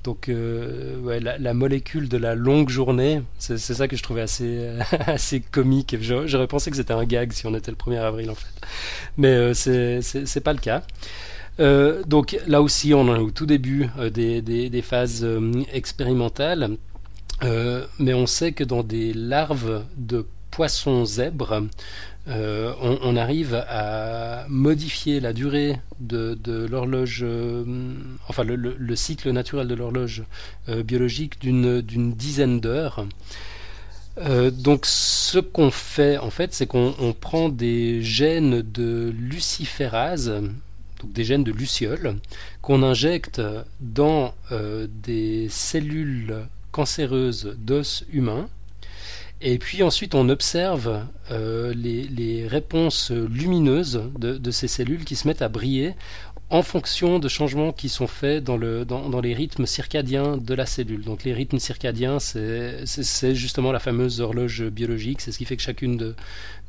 [0.07, 4.69] donc euh, la, molécule de la longue journée, c'est ça que je trouvais assez,
[5.05, 5.97] assez comique.
[5.99, 8.47] J'aurais pensé que c'était un gag si on était le 1er avril en fait.
[9.17, 10.83] Mais euh, c'est pas le cas.
[11.59, 15.27] Euh, donc là aussi, on est au tout début euh, des, des, phases
[15.73, 16.77] expérimentales.
[17.99, 21.63] mais on sait que dans des larves de poissons zèbres,
[22.29, 26.37] euh, on, arrive à modifier la durée de,
[26.69, 27.63] l'horloge, euh,
[28.27, 30.23] enfin le, le, le, cycle naturel de l'horloge
[30.67, 33.05] euh, biologique d'une dizaine d'heures.
[34.51, 40.33] Donc ce qu'on fait en fait, c'est qu'on prend des gènes de luciférase,
[40.99, 42.15] donc des gènes de luciole,
[42.63, 43.39] qu'on injecte
[43.79, 46.35] dans des cellules
[46.71, 48.49] cancéreuses d'os humains
[49.39, 55.43] et puis ensuite, on observe euh, les, réponses lumineuses de, ces cellules qui se mettent
[55.43, 55.95] à briller
[56.49, 60.53] en fonction de changements qui sont faits dans, le, dans, dans, les rythmes circadiens de
[60.53, 61.03] la cellule.
[61.03, 65.61] Donc les rythmes circadiens, c'est justement la fameuse horloge biologique, c'est ce qui fait que
[65.61, 66.15] chacune de,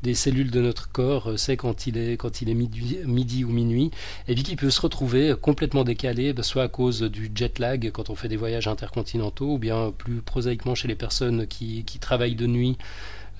[0.03, 3.91] des cellules de notre corps sait quand il est, quand il est midi, ou minuit,
[4.27, 8.09] et puis qui peut se retrouver complètement décalé, soit à cause du jet lag quand
[8.09, 12.35] on fait des voyages intercontinentaux, ou bien plus prosaïquement chez les personnes qui, qui travaillent
[12.35, 12.77] de nuit,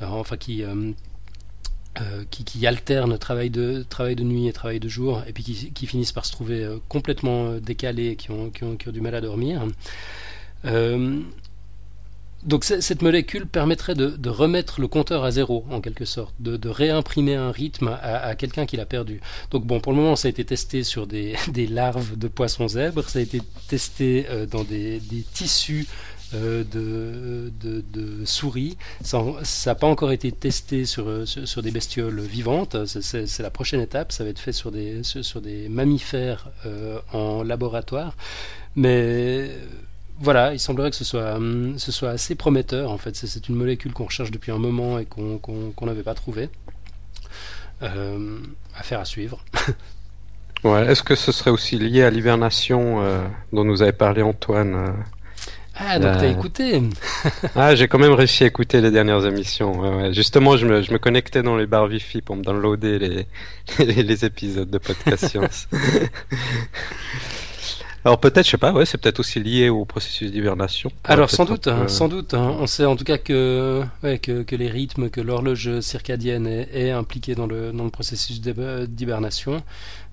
[0.02, 0.63] euh, enfin qui...
[0.63, 0.91] Euh,
[1.99, 5.88] euh, qui, alternent travail de, travail de nuit et travail de jour, et puis qui,
[5.88, 9.21] finissent par se trouver euh, complètement euh, décalés, qui ont, qui, ont, du mal à
[9.21, 9.65] dormir.
[12.43, 17.36] Donc cette molécule permettrait de, remettre le compteur à zéro, en quelque sorte, de, réimprimer
[17.36, 19.19] un rythme à, quelqu'un qui l'a perdu.
[19.52, 21.36] Donc bon, pour le moment, ça a été testé sur des,
[21.69, 25.02] larves de poissons zèbres, ça a été testé dans des
[25.34, 25.88] tissus
[26.34, 28.78] euh, de, souris.
[29.02, 29.24] Ça
[29.65, 32.86] n'a pas encore été testé sur, sur, sur des bestioles vivantes.
[32.86, 34.12] C'est la prochaine étape.
[34.12, 38.15] Ça va être fait sur des, sur, des mammifères euh, en laboratoire.
[38.76, 39.50] Mais
[40.20, 41.39] voilà, il semblerait que ce soit,
[41.78, 42.92] ce soit assez prometteur.
[42.92, 46.13] En fait, c'est une molécule qu'on recherche depuis un moment et qu'on qu n'avait pas
[46.15, 46.50] trouvé.
[47.82, 48.39] Euh,
[48.76, 49.44] affaire à suivre.
[50.65, 54.89] Est-ce que ce serait aussi lié à l'hibernation euh, dont nous avait parlé Antoine euh
[55.80, 56.20] ah, donc euh...
[56.20, 56.82] t'as écouté
[57.56, 59.80] Ah, j'ai quand même réussi à écouter les dernières émissions.
[59.80, 60.13] Ouais, ouais.
[60.13, 63.26] Justement, je me, je me, connectais dans les barres Wi-Fi pour me downloader les,
[63.86, 65.68] les, les épisodes de podcast science.
[68.06, 70.89] Alors peut-être, je sais pas, ouais, c'est peut-être aussi lié au processus d'hibernation.
[71.04, 72.34] Alors sans doute, hein, sans doute.
[72.34, 72.56] Hein.
[72.60, 76.70] On sait en tout cas que, ouais, que, que les rythmes, que l'horloge circadienne est,
[76.74, 79.62] est, impliquée dans le, dans le processus d'hibernation.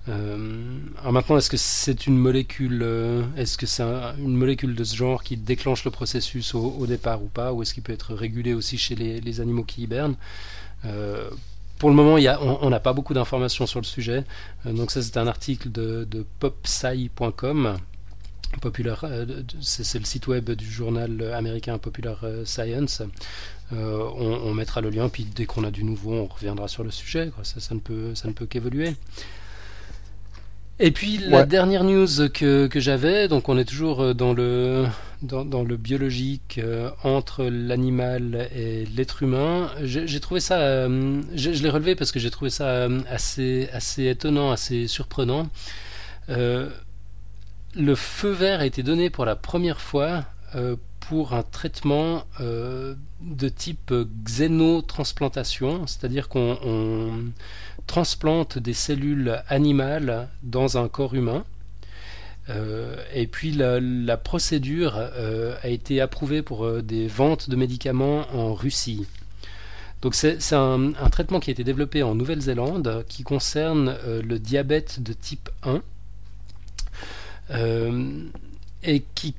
[0.09, 4.75] Euh, alors maintenant, est-ce que c'est une molécule, euh, est-ce que c'est un, une molécule
[4.75, 7.93] de ce genre qui déclenche le processus au, départ ou pas, ou est-ce qu'il peut
[7.93, 10.15] être régulé aussi chez les, animaux qui hibernent?
[10.85, 11.29] Euh,
[11.79, 14.23] pour le moment, on n'a pas beaucoup d'informations sur le sujet.
[14.65, 17.77] donc ça, c'est un article de, popsci.com.
[19.61, 23.03] c'est le site web du journal américain Popular Science.
[23.71, 27.31] on, mettra le lien, puis dès qu'on a du nouveau, on reviendra sur le sujet.
[27.43, 27.79] Ça ne
[28.31, 28.95] peut qu'évoluer.
[30.79, 34.85] Et puis la dernière news que, que j'avais, donc on est toujours euh, dans le,
[35.23, 39.71] dans, dans le biologique euh, entre l'animal et l'être humain.
[39.81, 44.51] J'ai trouvé ça, euh, je, l'ai relevé parce que j'ai trouvé ça assez, assez étonnant,
[44.51, 45.49] assez surprenant.
[46.27, 50.25] le feu vert a été donné pour la première fois
[50.99, 53.93] pour un traitement de type
[54.25, 57.31] xénotransplantation, c'est-à-dire qu'on
[57.87, 61.43] transplante des cellules animales dans un corps humain.
[62.49, 68.25] Euh, et puis la, procédure euh, a été approuvée pour euh, des ventes de médicaments
[68.33, 69.05] en Russie.
[70.01, 75.11] Donc c'est un, traitement qui a été développé en Nouvelle-Zélande qui concerne le diabète de
[75.11, 75.81] type 1
[78.83, 79.33] et qui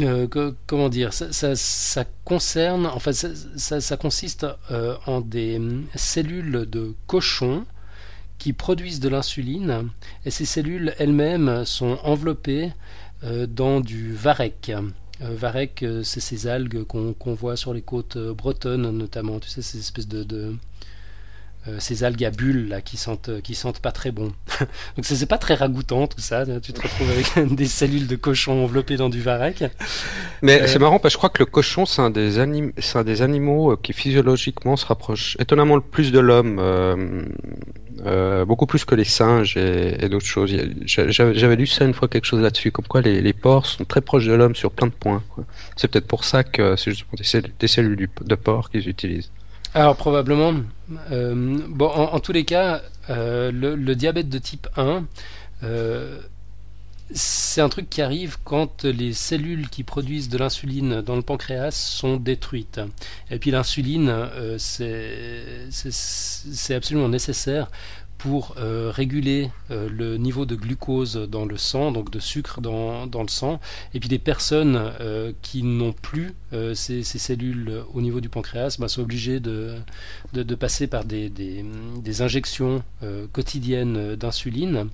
[0.00, 0.26] euh,
[0.66, 5.60] comment dire, ça, concerne, enfin, ça, ça consiste euh, en des
[5.94, 7.64] cellules de cochon
[8.38, 9.88] qui produisent de l'insuline,
[10.24, 12.72] et ces cellules elles-mêmes sont enveloppées
[13.24, 14.70] euh, dans du varech.
[15.20, 20.08] varech, c'est ces algues qu'on voit sur les côtes bretonnes notamment, tu sais, ces espèces
[20.08, 20.56] de
[21.68, 24.32] euh, ces algues à bulles là qui sentent qui sentent pas très bon.
[24.96, 26.44] Donc c'est pas très ragoûtant tout ça.
[26.60, 29.64] Tu te retrouves avec des cellules de cochon enveloppées dans du varech.
[30.42, 32.72] Mais euh, c'est marrant parce que je crois que le cochon c'est un des anim...
[32.94, 36.60] un des animaux euh, qui physiologiquement se rapproche étonnamment le plus de l'homme.
[38.04, 40.54] Euh, beaucoup plus que les singes et, d'autres choses.
[40.84, 44.02] J'avais lu ça une fois quelque chose là-dessus, comme quoi les, les, porcs sont très
[44.02, 45.22] proches de l'homme sur plein de points.
[45.76, 47.12] C'est peut-être pour ça que c'est justement
[47.58, 49.30] des cellules de porc qu'ils utilisent.
[49.74, 50.54] Alors probablement.
[51.10, 55.04] Euh, bon, en, tous les cas, euh, le, diabète de type 1,
[55.62, 56.20] euh,
[57.12, 61.70] c'est un truc qui arrive quand les cellules qui produisent de l'insuline dans le pancréas
[61.70, 62.80] sont détruites.
[63.30, 64.12] Et puis l'insuline,
[64.58, 65.68] c'est
[66.74, 67.68] absolument nécessaire
[68.18, 73.04] pour euh, réguler euh, le niveau de glucose dans le sang, donc de sucre dans,
[73.04, 73.60] le sang,
[73.94, 76.34] et puis des personnes euh, qui n'ont plus
[76.74, 79.76] ces, cellules au niveau du pancréas bah, sont obligées de,
[80.58, 81.32] passer par des,
[82.20, 82.82] injections
[83.32, 84.88] quotidiennes d'insuline.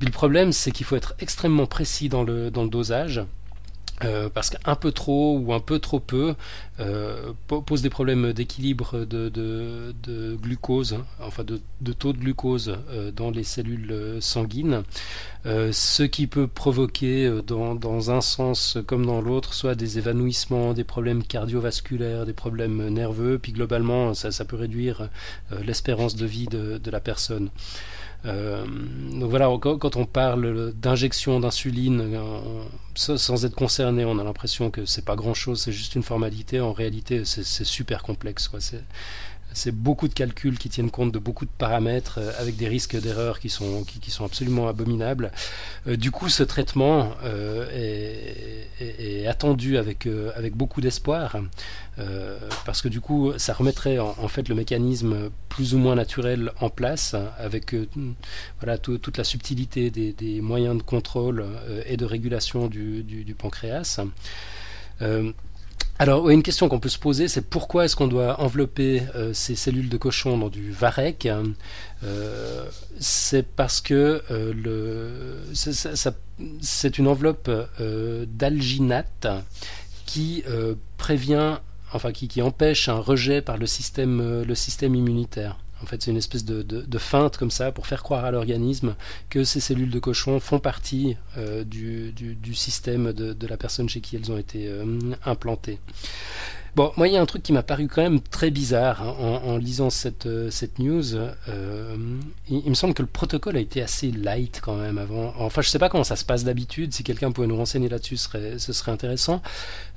[0.00, 3.22] Le problème, c'est qu'il faut être extrêmement précis dans le dosage.
[4.02, 6.34] Euh, parce qu'un peu trop ou un peu trop peu
[6.80, 13.12] euh, pose des problèmes d'équilibre de, de, glucose, hein, enfin de, taux de glucose euh,
[13.12, 14.82] dans les cellules sanguines,
[15.44, 20.84] ce qui peut provoquer dans, dans, un sens comme dans l'autre soit des évanouissements, des
[20.84, 25.08] problèmes cardiovasculaires, des problèmes nerveux, puis globalement ça, ça peut réduire
[25.62, 27.50] l'espérance de vie de, la personne.
[28.24, 28.64] Euh,
[29.12, 34.86] donc voilà, quand, on parle d'injection d'insuline euh, sans être concerné, on a l'impression que
[34.86, 36.60] c'est pas grand chose, c'est juste une formalité.
[36.60, 38.48] En réalité, c'est super complexe.
[38.48, 38.60] Quoi.
[39.54, 43.00] C'est beaucoup de calculs qui tiennent compte de beaucoup de paramètres euh, avec des risques
[43.00, 43.84] d'erreur qui sont,
[44.22, 45.32] absolument abominables.
[45.86, 47.12] du coup, ce traitement
[47.72, 50.06] est, est, attendu avec,
[50.54, 51.36] beaucoup d'espoir.
[51.98, 56.50] Euh, parce que du coup, ça remettrait en, fait le mécanisme plus ou moins naturel
[56.60, 57.86] en place, avec euh,
[58.60, 64.00] voilà toute la subtilité des, moyens de contrôle euh, et de régulation du, pancréas.
[65.98, 69.88] Alors, une question qu'on peut se poser, c'est pourquoi est-ce qu'on doit envelopper ces cellules
[69.88, 71.28] de cochon dans du varech
[72.98, 74.20] C'est parce que
[76.60, 77.48] c'est une enveloppe
[78.26, 79.28] d'alginate
[80.04, 80.42] qui
[82.42, 85.58] empêche un rejet par euh, le système immunitaire.
[85.84, 88.94] En fait, c'est une espèce de, feinte comme ça pour faire croire à l'organisme
[89.28, 94.16] que ces cellules de cochon font partie euh, du, système de, la personne chez qui
[94.16, 95.78] elles ont été euh, implantées.
[96.74, 99.42] Bon, moi, il y a un truc qui m'a paru quand même très bizarre hein,
[99.44, 101.04] en, lisant cette, euh, news.
[102.48, 105.34] Il, me semble que le protocole a été assez light quand même avant.
[105.38, 106.94] Enfin, je sais pas comment ça se passe d'habitude.
[106.94, 109.42] Si quelqu'un pouvait nous renseigner là-dessus, ce serait, intéressant.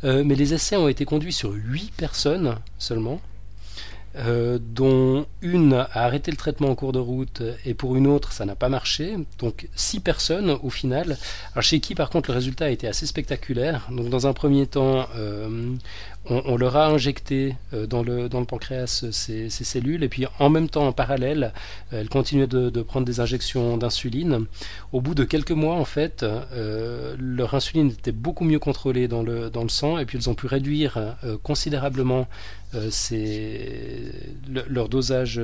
[0.03, 3.21] Mais les essais ont été conduits sur 8 personnes seulement.
[4.19, 8.31] Euh, dont une a arrêté le traitement en cours de route et pour une autre
[8.31, 9.15] ça n'a pas marché.
[9.37, 11.17] Donc six personnes au final.
[11.53, 13.87] Alors chez qui par contre le résultat a été assez spectaculaire.
[13.91, 15.75] Donc dans un premier temps, euh,
[16.29, 20.03] on, leur a injecté euh, dans, le, pancréas ces, cellules.
[20.03, 21.53] Et puis en même temps en parallèle,
[21.91, 24.45] elles continuaient de, prendre des injections d'insuline.
[24.91, 26.25] Au bout de quelques mois en fait,
[27.19, 29.97] leur insuline était beaucoup mieux contrôlée dans le, sang.
[29.97, 32.27] Et puis elles ont pu réduire considérablement
[34.69, 35.41] leur dosage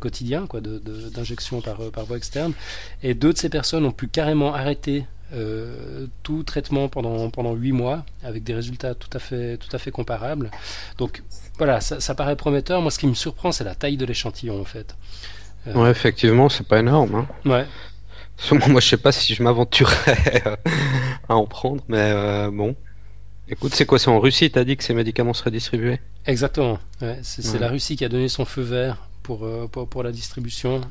[0.00, 2.52] quotidien quoi d'injection par par voie externe.
[3.02, 5.04] Et deux de ces personnes ont pu carrément arrêter
[6.22, 9.90] tout traitement pendant pendant huit mois avec des résultats tout à fait tout à fait
[9.90, 10.50] comparables
[10.96, 11.22] donc
[11.58, 14.58] voilà ça, ça paraît prometteur moi ce qui me surprend c'est la taille de l'échantillon
[14.58, 14.96] en fait
[15.66, 17.26] ouais effectivement c'est pas énorme hein.
[17.44, 17.66] ouais
[18.68, 20.42] moi, je sais pas si je m'aventurerais
[21.28, 22.76] à en prendre, mais euh, bon.
[23.48, 26.00] Écoute, c'est quoi C'est en Russie, t'as dit que ces médicaments seraient distribués?
[26.26, 26.78] Exactement.
[27.00, 30.12] Ouais, c'est la Russie qui a donné son feu vert pour, euh, pour, pour, la
[30.12, 30.82] distribution.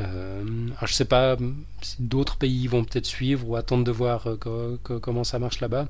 [0.00, 0.42] Euh,
[0.76, 1.36] alors je sais pas
[1.80, 5.86] si d'autres pays vont peut-être suivre ou attendre de voir euh, comment ça marche là-bas.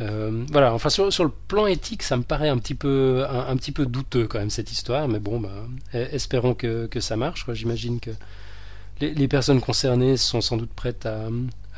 [0.00, 3.46] Euh, voilà, enfin sur, sur, le plan éthique, ça me paraît un petit peu un,
[3.48, 5.52] un, petit peu douteux quand même cette histoire, mais bon, bah,
[5.92, 7.46] espérons que, que ça marche.
[7.52, 8.10] J'imagine que
[9.00, 11.28] les, personnes concernées sont sans doute prêtes à,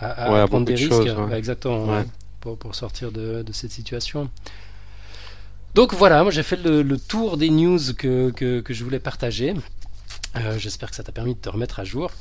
[0.01, 0.93] à, prendre des risques.
[1.33, 2.03] exactement,
[2.41, 4.31] pour, pour, sortir de, de, cette situation.
[5.75, 9.55] Donc voilà, moi j'ai fait le, tour des news que, que, que je voulais partager.
[10.37, 12.11] Euh, j'espère que ça t'a permis de te remettre à jour.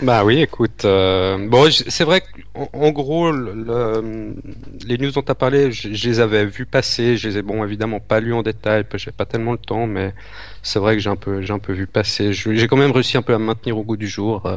[0.00, 4.34] Bah oui, écoute, euh, bon, c'est vrai qu'en gros, le,
[4.84, 7.62] les news dont tu as parlé, je, les avais vues passer, je les ai bon
[7.62, 10.12] évidemment pas lues en détail, parce que j'ai pas tellement le temps, mais
[10.60, 12.32] c'est vrai que j'ai un peu, j'ai un peu vu passer.
[12.32, 14.44] J'ai quand même réussi un peu à me maintenir au goût du jour.
[14.46, 14.56] Euh.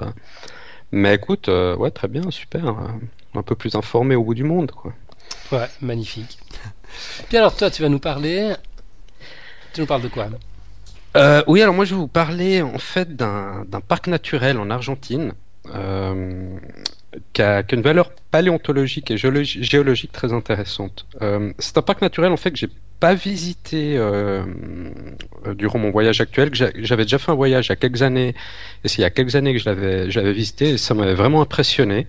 [0.92, 2.76] mais écoute, ouais, très bien, super,
[3.36, 4.94] un peu plus informé au bout du monde, quoi.
[5.52, 6.40] Ouais, magnifique.
[7.28, 8.56] Puis alors toi, tu vas nous parler,
[9.74, 10.28] tu nous parles de quoi?
[11.16, 15.34] Euh, oui, alors moi je vais vous parler en fait d'un parc naturel en Argentine
[15.74, 16.58] euh,
[17.34, 21.06] qui, a, une valeur paléontologique et géologique très intéressante.
[21.22, 24.00] Euh, c'est un parc naturel en fait que j'ai pas visité
[25.56, 26.50] durant mon voyage actuel.
[26.54, 28.34] J'avais déjà fait un voyage il y a quelques années,
[28.84, 31.42] et c'est il y a quelques années que je l'avais visité et ça m'avait vraiment
[31.42, 32.08] impressionné.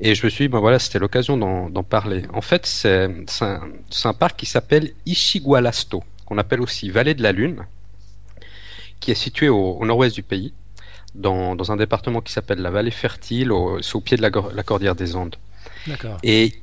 [0.00, 2.22] Et je me suis dit, ben voilà, c'était l'occasion d'en parler.
[2.32, 3.08] En fait, c'est
[3.40, 3.60] un,
[4.04, 7.64] un, parc qui s'appelle Ishigualasto, qu'on appelle aussi Vallée de la Lune
[9.04, 10.54] qui est situé au, nord-ouest du pays,
[11.14, 14.62] dans, dans, un département qui s'appelle la Vallée Fertile, au, au pied de la, la
[14.62, 15.36] cordillère des Andes.
[15.86, 16.16] D'accord.
[16.22, 16.54] Et,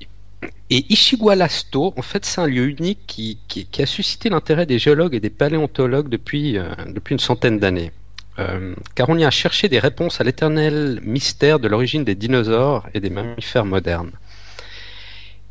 [0.72, 5.14] et Ishigualasto, en fait, c'est un lieu unique qui, qui, a suscité l'intérêt des géologues
[5.14, 7.92] et des paléontologues depuis, euh, depuis une centaine d'années.
[8.40, 12.88] Euh, car on y a cherché des réponses à l'éternel mystère de l'origine des dinosaures
[12.96, 14.14] et des mammifères modernes.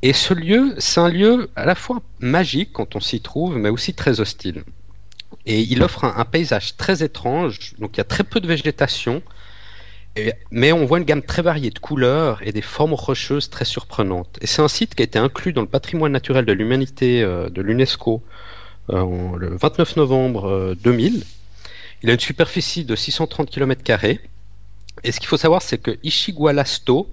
[0.02, 3.68] Et ce lieu, c'est un lieu à la fois magique quand on s'y trouve, mais
[3.68, 4.64] aussi très hostile.
[5.46, 9.22] Et il offre un, paysage très étrange, donc il y a très peu de végétation,
[10.50, 14.38] mais on voit une gamme très variée de couleurs et des formes rocheuses très surprenantes.
[14.40, 17.48] Et c'est un site qui a été inclus dans le patrimoine naturel de l'humanité euh,
[17.48, 18.22] de l'UNESCO
[18.90, 21.16] euh, le 29 novembre 2000.
[21.16, 21.20] Euh,
[22.02, 23.82] il a une superficie de 630 km.
[25.04, 27.08] Et ce qu'il faut savoir, c'est que Ishigualasto,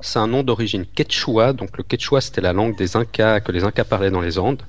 [0.00, 1.52] c'est un nom d'origine quechua.
[1.52, 4.62] Donc le quechua, c'était la langue des Incas que les Incas parlaient dans les Andes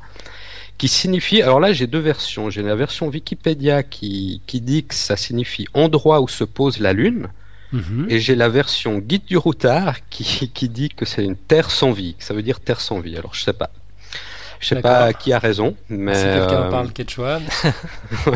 [0.77, 4.95] qui signifie, alors là j'ai deux versions, j'ai la version Wikipédia qui, qui dit que
[4.95, 7.29] ça signifie endroit où se pose la Lune,
[7.71, 8.07] mhm.
[8.09, 11.91] et j'ai la version Guide du routard qui, qui dit que c'est une terre sans
[11.91, 13.69] vie, ça veut dire terre sans vie, alors je sais pas.
[14.59, 16.15] Je sais pas qui a raison, mais...
[16.15, 17.41] Si quelqu'un euh, parle quechua.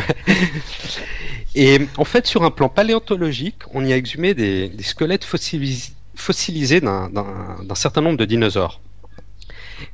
[1.55, 6.81] Et en fait, sur un plan paléontologique, on y a exhumé des, des squelettes fossilisés
[6.81, 8.81] d'un certain nombre de dinosaures.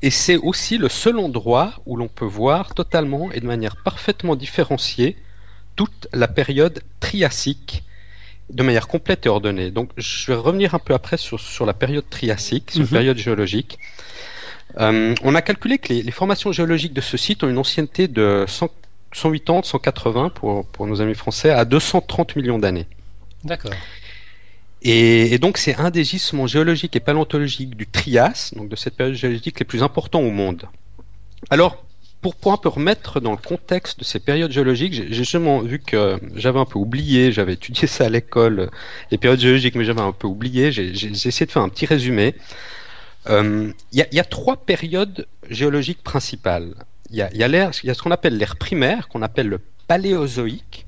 [0.02, 4.36] Et c'est aussi le seul endroit où l'on peut voir totalement et de manière parfaitement
[4.36, 5.17] différenciée
[5.76, 7.84] toute la période triassique
[8.50, 9.72] de manière complète et ordonnée.
[9.72, 12.91] Donc je vais revenir un peu après sur, sur la période triassique, sur la mhm.
[12.91, 13.80] période géologique.
[14.80, 18.08] Euh, on a calculé que les, les, formations géologiques de ce site ont une ancienneté
[18.08, 18.69] de 100,
[19.13, 22.88] 180, 180 pour, pour nos amis français, à 230 millions d'années.
[23.43, 23.72] D'accord.
[24.84, 29.15] Et, donc c'est un des gisements géologiques et paléontologiques du Trias, donc de cette période
[29.15, 30.63] géologique les plus importants au monde.
[31.50, 31.86] Alors,
[32.22, 35.80] pour, pour un peu remettre dans le contexte de ces périodes géologiques, j'ai justement vu
[35.80, 38.72] que j'avais un peu oublié, j'avais étudié ça à l'école,
[39.12, 42.36] les périodes géologiques, mais j'avais un peu oublié, j'ai essayé de faire un petit résumé.
[43.30, 46.74] Euh, il y, a, y, a, trois périodes géologiques principales.
[47.10, 49.62] Il y a, y a, y a ce qu'on appelle l'ère primaire, qu'on appelle le
[49.88, 50.83] paléozoïque,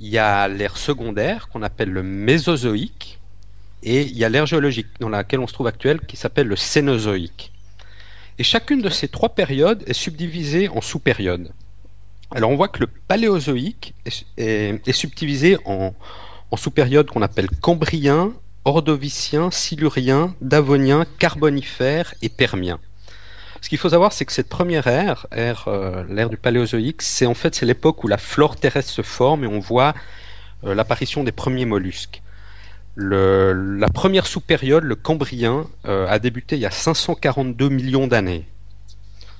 [0.00, 3.18] il y a l'ère secondaire qu'on appelle le Mésozoïque
[3.82, 6.56] et il y a l'ère géologique dans laquelle on se trouve actuelle qui s'appelle le
[6.56, 7.52] Cénozoïque.
[8.38, 11.52] Et chacune de ces trois périodes est subdivisée en sous-périodes.
[12.30, 13.94] Alors on voit que le Paléozoïque
[14.38, 15.94] est, subdivisé en,
[16.50, 18.32] en sous-périodes qu'on appelle Cambrien,
[18.64, 22.78] Ordovicien, Silurien, Davonien, Carbonifère et Permien.
[23.60, 27.34] Ce qu'il faut savoir, c'est que cette première ère, euh, l'ère du Paléozoïque, c'est en
[27.34, 29.94] fait c'est l'époque où la flore terrestre se forme et on voit
[30.64, 32.22] euh, l'apparition des premiers mollusques.
[32.96, 38.46] Le, la première sous-période, le Cambrien, euh, a débuté il y a 542 millions d'années.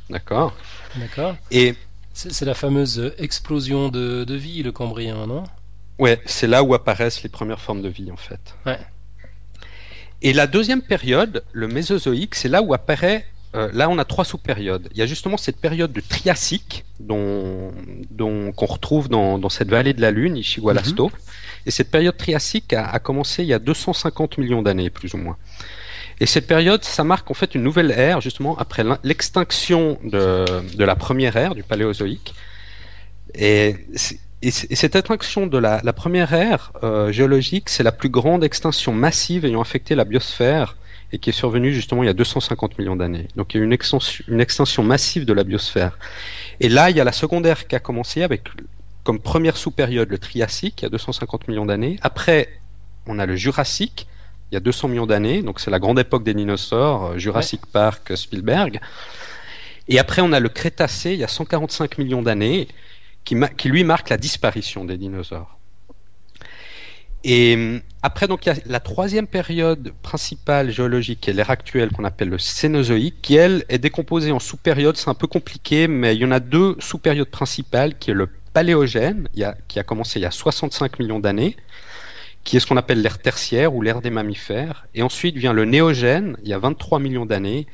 [0.08, 0.54] D'accord?
[0.96, 1.36] D'accord.
[1.50, 1.74] Et
[2.12, 5.44] C'est c'est la fameuse explosion de, de vie, le Cambrien, non?
[5.98, 8.54] Ouais, c'est là où apparaissent les premières formes de vie en fait.
[8.66, 8.78] Ouais.
[10.22, 13.26] Et la deuxième période, le Mésozoïque, c'est là où apparaît.
[13.54, 14.88] Euh, là, on a trois sous-périodes.
[14.92, 17.72] Il y a justement cette période de Triassique, dont,
[18.10, 21.10] dont qu'on retrouve dans, dans cette vallée de la Lune, Ishigualasto.
[21.66, 25.18] Et cette période Triassique a, a commencé il y a 250 millions d'années, plus ou
[25.18, 25.36] moins.
[26.20, 30.44] Et cette période, ça marque en fait une nouvelle ère, justement après l'extinction de,
[30.76, 32.34] de la première ère, du Paléozoïque.
[33.34, 33.76] Et,
[34.42, 39.44] cette extinction de la, la première ère euh, géologique, c'est la plus grande extinction massive
[39.44, 40.76] ayant affecté la biosphère
[41.12, 43.28] et qui est survenue justement il y a 250 millions d'années.
[43.36, 45.98] Donc il y a eu une extension, une extinction massive de la biosphère.
[46.60, 48.48] Et là, il y a la seconde ère qui a commencé avec
[49.02, 51.98] comme première sous-période le Triassique, il y a 250 millions d'années.
[52.02, 52.60] Après,
[53.06, 54.06] on a le Jurassique,
[54.50, 55.42] il y a 200 millions d'années.
[55.42, 58.80] Donc c'est la grande époque des dinosaures, euh, Jurassic Park, Spielberg.
[59.88, 62.68] Et après, on a le Crétacé, il y a 145 millions d'années,
[63.24, 65.59] qui lui marque la disparition des dinosaures.
[67.24, 71.50] Et hum, après, donc, il y a la troisième période principale géologique, qui est l'ère
[71.50, 74.96] actuelle, qu'on appelle le Cénozoïque, qui, elle, est décomposée en sous-périodes.
[74.96, 78.28] C'est un peu compliqué, mais il y en a deux sous-périodes principales, qui est le
[78.54, 79.28] Paléogène,
[79.68, 81.56] qui a commencé il y a 65 millions d'années,
[82.42, 84.86] qui est ce qu'on appelle l'ère tertiaire ou l'ère des mammifères.
[84.94, 87.66] Et ensuite vient le Néogène, il y a 23 millions d'années,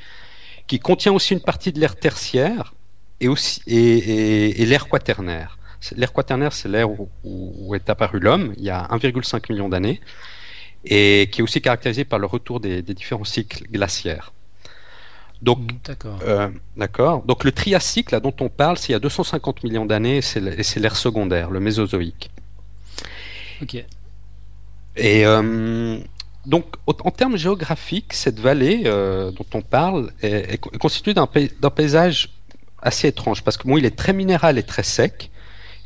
[0.66, 2.74] qui contient aussi une partie de l'ère tertiaire
[3.20, 5.58] et- et l'ère quaternaire.
[5.96, 10.00] L'ère quaternaire, c'est l'ère où, est apparu l'homme, il y a 1,5 million d'années,
[10.84, 14.32] et qui est aussi caractérisée par le retour des, des différents cycles glaciaires.
[15.42, 16.18] Donc, D'accord.
[16.26, 17.22] euh, d'accord.
[17.24, 20.22] Donc le Triassique, là dont on parle, c'est il y a 250 millions d'années, et
[20.22, 22.30] c'est l'ère secondaire, le Mésozoïque.
[23.62, 23.84] Ok.
[24.96, 25.98] Et euh,
[26.46, 31.12] donc, en termes géographiques, cette vallée euh, dont on parle est, est co- est constituée
[31.14, 32.30] d'un paysage
[32.80, 35.30] assez étrange parce que bon, il est très minéral et très sec.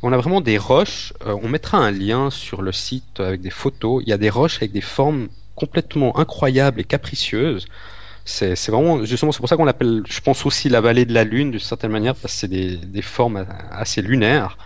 [0.03, 1.13] On a vraiment des roches.
[1.25, 4.01] euh, on mettra un lien sur le site avec des photos.
[4.05, 7.67] Il y a des roches avec des formes complètement incroyables et capricieuses.
[8.25, 11.23] C'est vraiment justement c'est pour ça qu'on appelle, je pense aussi la vallée de la
[11.23, 14.57] lune d'une certaine manière parce que c'est des, formes assez lunaires.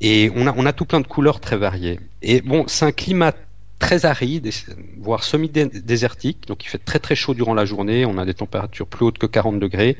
[0.00, 2.00] Et on a, tout plein de couleurs très variées.
[2.22, 3.32] Et bon, c'est un climat
[3.78, 4.50] très aride,
[4.98, 6.46] voire semi-désertique.
[6.48, 8.04] Donc il fait très très chaud durant la journée.
[8.04, 9.96] On a des températures plus hautes que 40 degrés.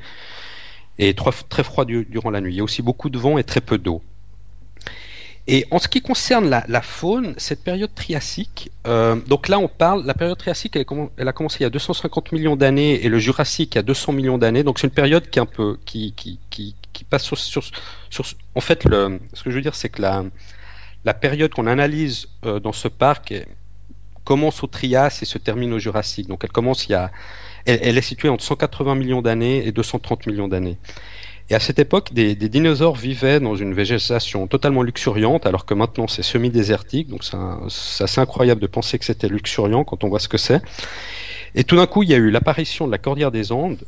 [0.98, 2.54] Et très, froid du- durant la nuit.
[2.54, 4.02] Il y a aussi beaucoup de vent et très peu d'eau.
[5.48, 10.04] Et en ce qui concerne la, faune, cette période triassique, euh, donc là on parle,
[10.04, 13.74] la période triassique elle, a commencé il y a 250 millions d'années et le jurassique
[13.74, 16.12] il y a 200 millions d'années, donc c'est une période qui est un peu, qui,
[16.16, 16.74] qui, qui,
[17.08, 17.62] passe sur, sur,
[18.10, 18.24] sur,
[18.56, 20.24] en fait ce que je veux dire c'est que la,
[21.04, 23.32] la période qu'on analyse euh, dans ce parc
[24.24, 27.12] commence au Trias et se termine au Jurassique, donc elle commence il y a,
[27.66, 30.78] elle est située entre 180 millions d'années et 230 millions d'années.
[31.48, 35.74] Et à cette époque, des, des dinosaures vivaient dans une végétation totalement luxuriante, alors que
[35.74, 37.08] maintenant c'est semi-désertique.
[37.08, 40.60] Donc c'est assez incroyable de penser que c'était luxuriant quand on voit ce que c'est.
[41.54, 43.78] Et tout d'un coup, il y a eu l'apparition de la cordillère des Andes,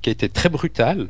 [0.00, 1.08] qui a été très brutale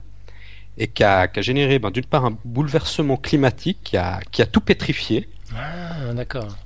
[0.79, 4.41] et qui a, qui a généré ben, d'une part un bouleversement climatique qui a, qui
[4.43, 6.57] a tout pétrifié Ah, d'accord.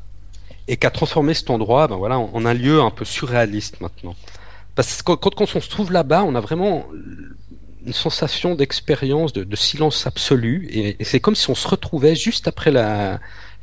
[0.68, 3.80] et qui a transformé cet endroit ben voilà, en, en un lieu un peu surréaliste
[3.80, 4.14] maintenant.
[4.74, 6.86] Parce que quand on se trouve là-bas, on a vraiment
[7.84, 12.70] une sensation d'expérience, de, silence absolu, et, c'est comme si on se retrouvait juste après
[12.70, 13.20] la,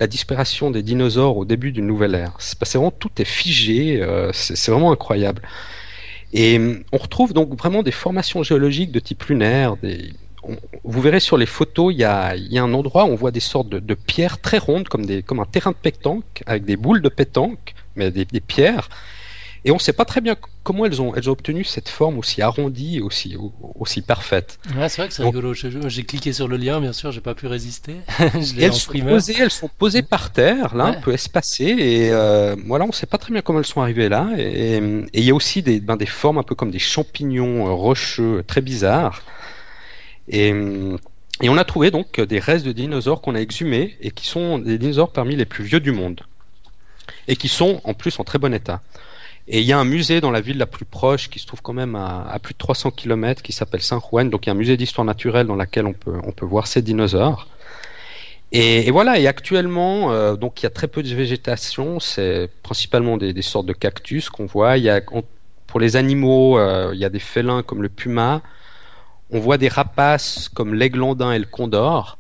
[0.08, 2.34] disparition des dinosaures au début d'une nouvelle ère.
[2.40, 5.42] C'est vraiment tout est figé, euh, c'est vraiment incroyable.
[6.32, 9.76] Et hum, on retrouve donc vraiment des formations géologiques de type lunaire.
[10.86, 13.70] Vous verrez sur les photos, il y a, un endroit où on voit des sortes
[13.70, 15.04] de, pierres très rondes, comme,
[15.40, 18.90] un terrain de pétanque, avec des boules de pétanque, mais des pierres.
[19.66, 22.18] Et on ne sait pas très bien comment elles ont, elles ont obtenu cette forme
[22.18, 24.58] aussi arrondie et aussi, au- aussi parfaite.
[24.78, 25.54] Ouais, c'est vrai que c'est rigolo.
[25.54, 27.96] J'ai cliqué sur le lien, bien sûr, j'ai pas pu résister.
[28.20, 30.98] je elles en sont, posées, elles sont posées par terre, là, Ouais.
[30.98, 33.82] un peu espacées, et euh, voilà, on ne sait pas très bien comment elles sont
[33.82, 34.30] arrivées là.
[34.38, 34.78] Et
[35.14, 38.44] il y a aussi des, ben, des formes un peu comme des champignons euh, rocheux
[38.48, 39.24] très bizarres.
[40.30, 40.50] Et,
[41.42, 44.60] et on a trouvé donc des restes de dinosaures qu'on a exhumés et qui sont
[44.60, 46.22] des dinosaures parmi les plus vieux du monde.
[47.28, 48.82] Et qui sont en plus en très bon état.
[49.52, 51.64] Et il y a un musée dans la ville la plus proche qui se trouve
[51.64, 54.30] quand même à, plus de 300 km qui s'appelle Saint Juan.
[54.30, 57.48] Donc il y a un musée d'histoire naturelle dans lequel on peut, voir ces dinosaures.
[58.52, 63.18] Et, voilà, et actuellement, euh, donc il y a très peu de végétation, c'est principalement
[63.18, 64.78] des, sortes de cactus qu'on voit.
[64.78, 65.02] Il y a,
[65.66, 68.42] pour les animaux, euh, il y a des félins comme le puma.
[69.32, 72.20] On voit des rapaces comme l'aiglandin et le condor.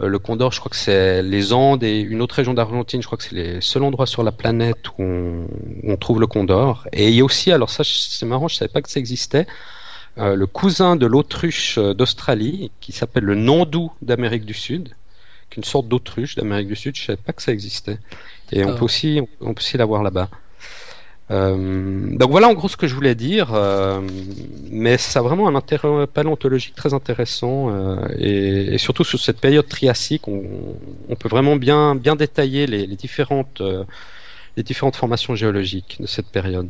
[0.00, 3.06] Euh, le condor, je crois que c'est les Andes et une autre région d'Argentine, je
[3.06, 5.46] crois que c'est les seuls endroits sur la planète où on,
[5.82, 6.86] où on trouve le condor.
[6.92, 9.46] Et il y a aussi, alors ça c'est marrant, je savais pas que ça existait,
[10.16, 14.88] le cousin de l'autruche d'Australie, qui s'appelle le nondou d'Amérique du Sud,
[15.48, 16.94] qui est une sorte d'autruche d'Amérique du Sud.
[16.96, 17.98] Je savais pas que ça existait.
[18.52, 20.28] Et on peut aussi, on peut aussi l'avoir là-bas.
[21.30, 24.00] Euh, donc voilà en gros ce que je voulais dire, euh,
[24.70, 29.38] mais ça a vraiment un intérêt paléontologique très intéressant euh, et, et, surtout sur cette
[29.38, 30.42] période triassique, on,
[31.08, 33.62] on peut vraiment bien bien détailler les, les différentes
[34.56, 36.68] les différentes formations géologiques de cette période.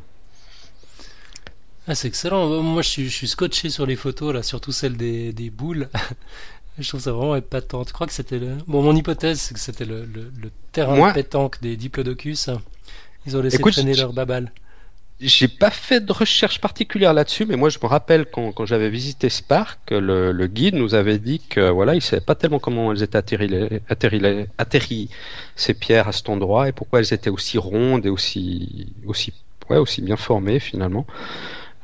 [1.89, 2.63] Ah, c'est excellent.
[2.63, 5.89] Moi, je suis, je suis, scotché sur les photos là, surtout celle des, des boules.
[6.79, 7.85] je trouve ça vraiment épatant.
[7.85, 10.95] Tu crois que c'était le bon Mon hypothèse, c'est que c'était le, le, le, terrain
[10.95, 11.13] Moi...
[11.13, 12.51] pétanque des diplodocus.
[13.27, 14.53] Ils ont laissé Écoute, traîner leur babal.
[15.21, 18.89] J'ai pas fait de recherche particulière là-dessus, mais moi je me rappelle quand, quand j'avais
[18.89, 22.59] visité ce parc, le, le, guide nous avait dit que voilà, il savait pas tellement
[22.59, 25.11] comment elles étaient atterries, atterries, atterries
[25.57, 29.35] ces pierres à cet endroit et pourquoi elles étaient aussi rondes et aussi aussi
[29.69, 31.07] ouais aussi bien formées finalement.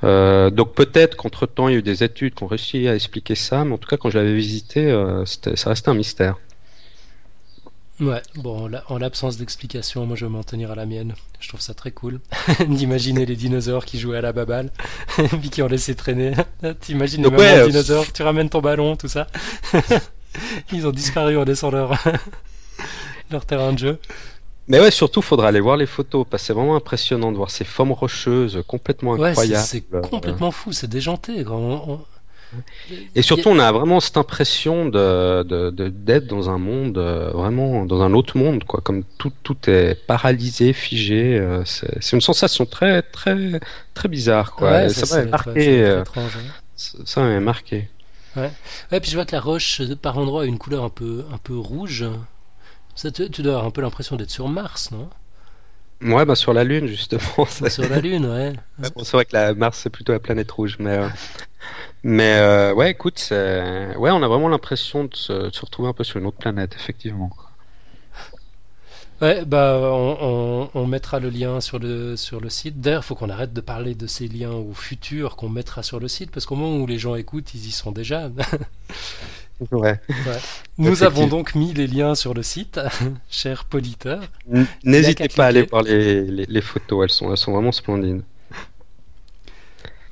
[0.02, 2.94] Euh, donc peut-être qu'entre temps il y a eu des études qui ont réussi à
[2.94, 6.36] expliquer ça, mais en tout cas quand je l'avais visité, euh, ça restait un mystère.
[7.98, 11.14] Ouais, bon, en l'absence d'explication, moi je vais m'en tenir à la mienne.
[11.40, 12.20] Je trouve ça très cool
[12.68, 14.70] d'imaginer les dinosaures qui jouaient à la baballe,
[15.40, 16.32] puis qui ont laissé traîner.
[16.80, 19.26] T'imagines les ouais, euh, dinosaures, tu ramènes ton ballon, tout ça.
[20.72, 21.98] Ils ont disparu en laissant leur,
[23.30, 23.98] leur terrain de jeu.
[24.68, 27.50] Mais ouais, surtout, faudra aller voir les photos, parce que c'est vraiment impressionnant de voir
[27.50, 29.54] ces formes rocheuses complètement incroyables.
[29.54, 31.46] Ouais, c'est complètement fou, c'est déjanté.
[31.46, 32.00] On, on,
[33.14, 37.30] et surtout, on a vraiment cette impression de, de, de d'être dans un monde, euh,
[37.32, 38.80] vraiment dans un autre monde, quoi.
[38.82, 41.38] Comme tout, tout est paralysé, figé.
[41.38, 43.60] Euh, c'est, c'est une sensation très, très,
[43.94, 44.70] très bizarre, quoi.
[44.70, 45.82] Ouais, ça, ça m'a marqué.
[45.82, 46.42] Euh, étrange, ouais.
[46.76, 47.88] Ça m'a marqué.
[48.36, 48.50] Ouais.
[48.92, 51.38] ouais, puis je vois que la roche, par endroit, a une couleur un peu, un
[51.38, 52.04] peu rouge.
[52.94, 55.08] Ça, tu, tu dois avoir un peu l'impression d'être sur Mars, non?
[56.02, 57.46] Ouais, bah sur la Lune justement.
[57.68, 58.52] Sur la Lune, ouais.
[58.94, 61.08] bon, c'est vrai que la Mars c'est plutôt la planète rouge, mais euh,
[62.02, 65.94] mais euh, ouais, écoute, ouais, on a vraiment l'impression de se, de se, retrouver un
[65.94, 67.30] peu sur une autre planète, effectivement.
[69.22, 72.82] Ouais, bah on, on, on, mettra le lien sur le sur le site.
[72.82, 76.08] D'ailleurs, faut qu'on arrête de parler de ces liens au futur qu'on mettra sur le
[76.08, 78.28] site parce qu'au moment où les gens écoutent, ils y sont déjà.
[79.72, 79.80] Ouais.
[79.80, 79.98] ouais.
[80.78, 82.80] Nous avons donc mis les liens sur le site,
[83.30, 84.22] cher politeur.
[84.84, 88.22] N'hésitez pas à aller voir les, les, les, photos, elles sont, elles sont vraiment splendides.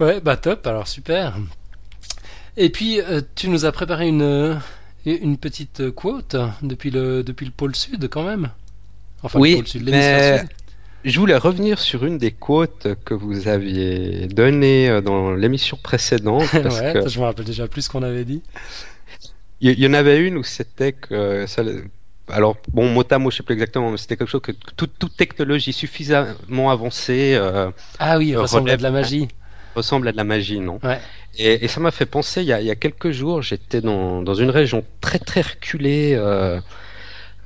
[0.01, 1.37] Ouais, bah top, alors super.
[2.57, 4.61] Et puis, euh, tu nous as préparé une,
[5.05, 8.51] une petite quote depuis le, depuis le pôle sud quand même.
[9.23, 10.39] Enfin, oui, le pôle sud, mais...
[10.39, 10.49] sud.
[11.05, 16.49] Je voulais revenir sur une des quotes que vous aviez données dans l'émission précédente.
[16.63, 17.09] Parce ouais, que...
[17.09, 18.41] je me rappelle déjà plus ce qu'on avait dit.
[19.67, 21.63] Il y, en avait une où c'était que ça,
[22.29, 24.99] alors bon mot à mot je sais plus exactement mais c'était quelque chose que toute,
[24.99, 29.29] toute technologie suffisamment avancée euh, ah oui ressemble relève, à de la magie.
[29.75, 30.79] ressemble à de la magie non?
[30.83, 31.01] Ouais.
[31.39, 33.81] et, et, ça m'a fait penser il y, a, il y a quelques jours j'étais
[33.81, 36.61] dans, dans une région très très reculée euh,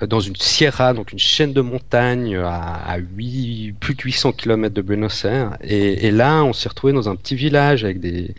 [0.07, 4.73] dans une sierra donc une chaîne de montagnes à, à 8, plus de 800 km
[4.73, 5.57] de Buenos Aires.
[5.61, 8.35] Et, et là on s'est retrouvé dans un petit village avec des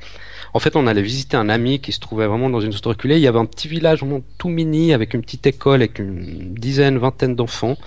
[0.54, 3.18] en fait, on allait visiter un ami qui se trouvait vraiment dans une zone reculée.
[3.18, 6.54] Il y avait un petit village vraiment tout mini avec une petite école avec une
[6.54, 7.78] dizaine, vingtaine d'enfants.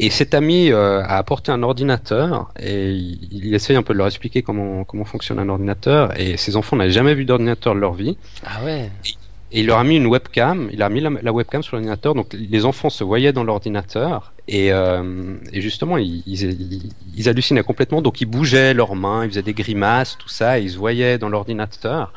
[0.00, 3.98] Et cet ami euh, a apporté un ordinateur et il, il, essaye un peu de
[3.98, 6.18] leur expliquer comment comment fonctionne un ordinateur.
[6.18, 8.16] Et ces enfants n'avaient jamais vu d'ordinateur de leur vie.
[8.44, 8.90] Ah ouais.
[9.04, 9.14] Et,
[9.54, 10.68] et il leur a mis une webcam.
[10.72, 12.16] Il a mis la, webcam sur l'ordinateur.
[12.16, 18.26] Donc les enfants se voyaient dans l'ordinateur et, euh, justement, ils, hallucinaient complètement, donc ils
[18.26, 22.12] bougeaient leurs mains, ils faisaient des grimaces, tout ça, et ils se voyaient dans l'ordinateur.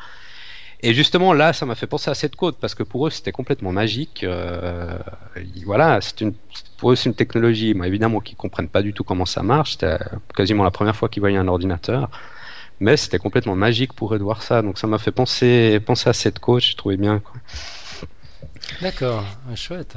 [0.80, 3.32] Et justement, là, ça m'a fait penser à cette côte, parce que pour eux, c'était
[3.32, 4.24] complètement magique.
[4.24, 4.98] Euh,
[5.64, 6.34] voilà, une,
[6.76, 9.72] pour eux, c'est une technologie, évidemment, qu'ils comprennent pas du tout comment ça marche.
[9.72, 9.98] C'était
[10.36, 12.10] quasiment la première fois qu'ils voyaient un ordinateur.
[12.80, 14.62] Mais c'était complètement magique pour eux de voir ça.
[14.62, 17.22] Donc ça m'a fait penser, penser à cette côte, je trouvais bien.
[18.80, 19.24] D'accord,
[19.54, 19.96] chouette.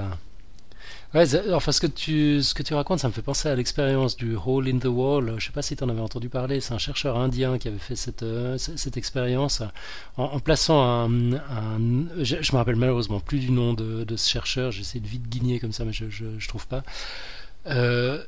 [1.13, 4.15] Ouais, enfin, ce que, tu, ce que tu racontes, ça me fait penser à l'expérience
[4.15, 5.35] du Hole in the Wall.
[5.39, 6.61] Je sais pas si tu en avais entendu parler.
[6.61, 9.61] C'est un chercheur indien qui avait fait cette, euh, cette expérience
[10.15, 11.33] en, plaçant un.
[11.33, 11.79] un
[12.17, 14.71] je, je, me rappelle malheureusement plus du nom de, de ce chercheur.
[14.71, 16.83] J'essaie de vite guigner comme ça, mais je, je, je trouve pas.
[17.67, 18.23] Euh,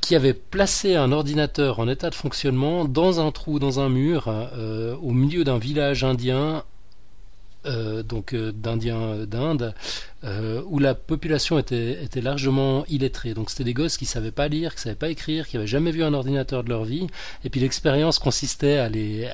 [0.00, 4.24] qui avait placé un ordinateur en état de fonctionnement dans un trou, dans un mur,
[4.28, 6.64] euh, au milieu d'un village indien
[7.66, 9.74] euh, donc euh, d'Indiens d'Inde,
[10.66, 13.34] où la population était, largement illettrée.
[13.34, 15.90] Donc c'était des gosses qui savaient pas lire, qui savaient pas écrire, qui avaient jamais
[15.90, 17.06] vu un ordinateur de leur vie.
[17.44, 19.28] Et puis l'expérience consistait à les,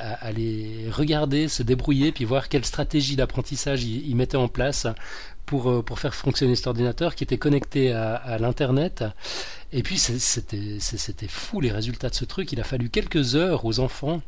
[0.90, 4.86] regarder, se débrouiller, puis voir quelle stratégie d'apprentissage ils, mettaient en place
[5.46, 9.04] pour, pour faire fonctionner cet ordinateur qui était connecté à, l'internet.
[9.72, 12.52] Et puis c'était fou les résultats de ce truc.
[12.52, 14.20] Il a fallu quelques heures aux enfants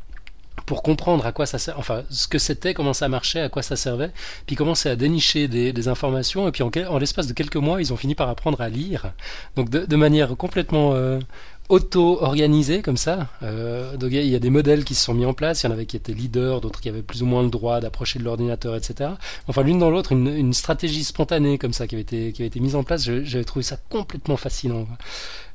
[0.66, 3.76] pour comprendre à quoi ça enfin ce que c'était, comment ça marchait, à quoi ça
[3.76, 4.10] servait,
[4.46, 7.92] puis commencer à dénicher des, informations, et puis en, en l'espace de quelques mois, ils
[7.92, 9.12] ont fini par apprendre à lire,
[9.56, 11.20] donc de, de manière complètement euh,
[11.68, 13.28] auto-organisée comme ça.
[13.42, 15.68] Euh, donc il y, a des modèles qui se sont mis en place, il y
[15.68, 18.24] en avait qui étaient leaders, d'autres qui avaient plus ou moins le droit d'approcher de
[18.24, 19.10] l'ordinateur, etc.
[19.48, 22.48] Enfin l'une dans l'autre, une, une, stratégie spontanée comme ça qui avait été, qui avait
[22.48, 24.86] été mise en place, j'avais trouvé ça complètement fascinant.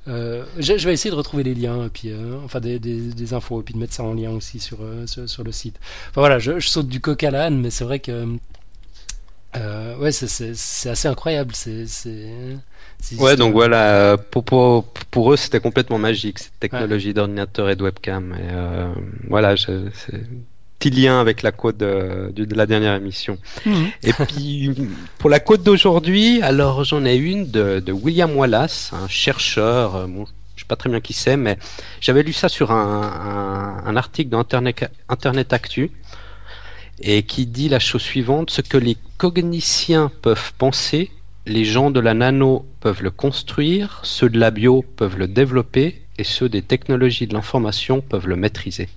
[0.07, 2.99] Euh, je, je, vais essayer de retrouver les liens, et puis, euh, enfin des, des,
[2.99, 5.51] des, infos, et puis de mettre ça en lien aussi sur, euh, sur, sur, le
[5.51, 5.79] site.
[6.09, 8.27] Enfin voilà, je, je saute du coq à l'âne, mais c'est vrai que
[9.55, 11.53] euh, ouais, c'est assez incroyable.
[11.55, 11.85] C'est
[13.17, 17.13] ouais, donc voilà, pour, pour, pour eux c'était complètement magique cette technologie ouais.
[17.13, 18.33] d'ordinateur et de webcam.
[18.33, 18.93] Et euh,
[19.27, 19.89] voilà, je,
[20.79, 23.37] petit lien avec la code de, de la dernière émission.
[23.65, 23.83] Mmh.
[24.03, 24.71] Et puis
[25.17, 29.95] pour la code d'aujourd'hui, alors j'en ai une de, de, William Wallace, un chercheur.
[29.95, 30.25] Euh, bon,
[30.55, 31.57] je sais pas très bien qui c'est, mais
[32.01, 35.91] j'avais lu ça sur un, un, un article d'Internet Internet Actu
[36.99, 41.11] et qui dit la chose suivante ce que les cogniciens peuvent penser,
[41.45, 46.01] les gens de la nano peuvent le construire, ceux de la bio peuvent le développer
[46.17, 48.89] et ceux des technologies de l'information peuvent le maîtriser.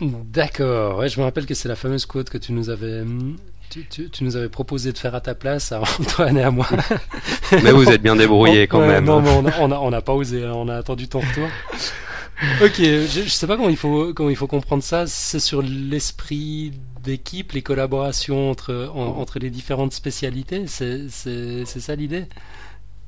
[0.00, 3.02] D'accord, ouais, je me rappelle que c'est la fameuse quote que tu nous avais
[3.70, 6.50] tu, tu, tu, nous avais proposé de faire à ta place, à Antoine et à
[6.50, 6.68] moi.
[7.62, 9.04] Mais vous êtes bien débrouillés quand même.
[9.04, 11.48] Non, mais on n'a pas osé, on a attendu ton retour.
[12.62, 15.06] ok, je, je sais pas comment il faut, comment il faut comprendre ça.
[15.06, 16.72] C'est sur l'esprit
[17.02, 20.66] d'équipe, les collaborations entre, en, entre les différentes spécialités.
[20.66, 22.26] C'est ça l'idée?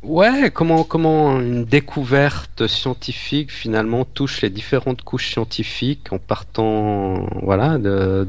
[0.03, 7.79] Ouais, comment, comment une découverte scientifique finalement touche les différentes couches scientifiques en partant voilà,
[7.79, 8.27] de,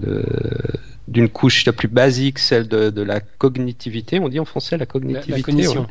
[1.09, 4.20] d'une couche la plus basique, celle de, de, la cognitivité.
[4.20, 5.32] On dit en français la cognitivité.
[5.32, 5.82] La, la cognition.
[5.82, 5.88] Ouais.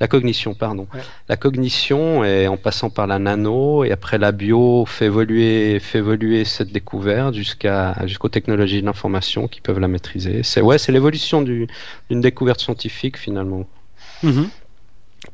[0.00, 0.86] La cognition, pardon.
[0.94, 1.00] Ouais.
[1.28, 5.98] La cognition, et en passant par la nano, et après la bio, fait évoluer, fait
[5.98, 10.42] évoluer cette découverte jusqu'à jusqu'aux technologies de l'information qui peuvent la maîtriser.
[10.44, 13.64] C'est ouais, c'est l'évolution d'une découverte scientifique finalement.
[14.22, 14.48] Mm -hmm.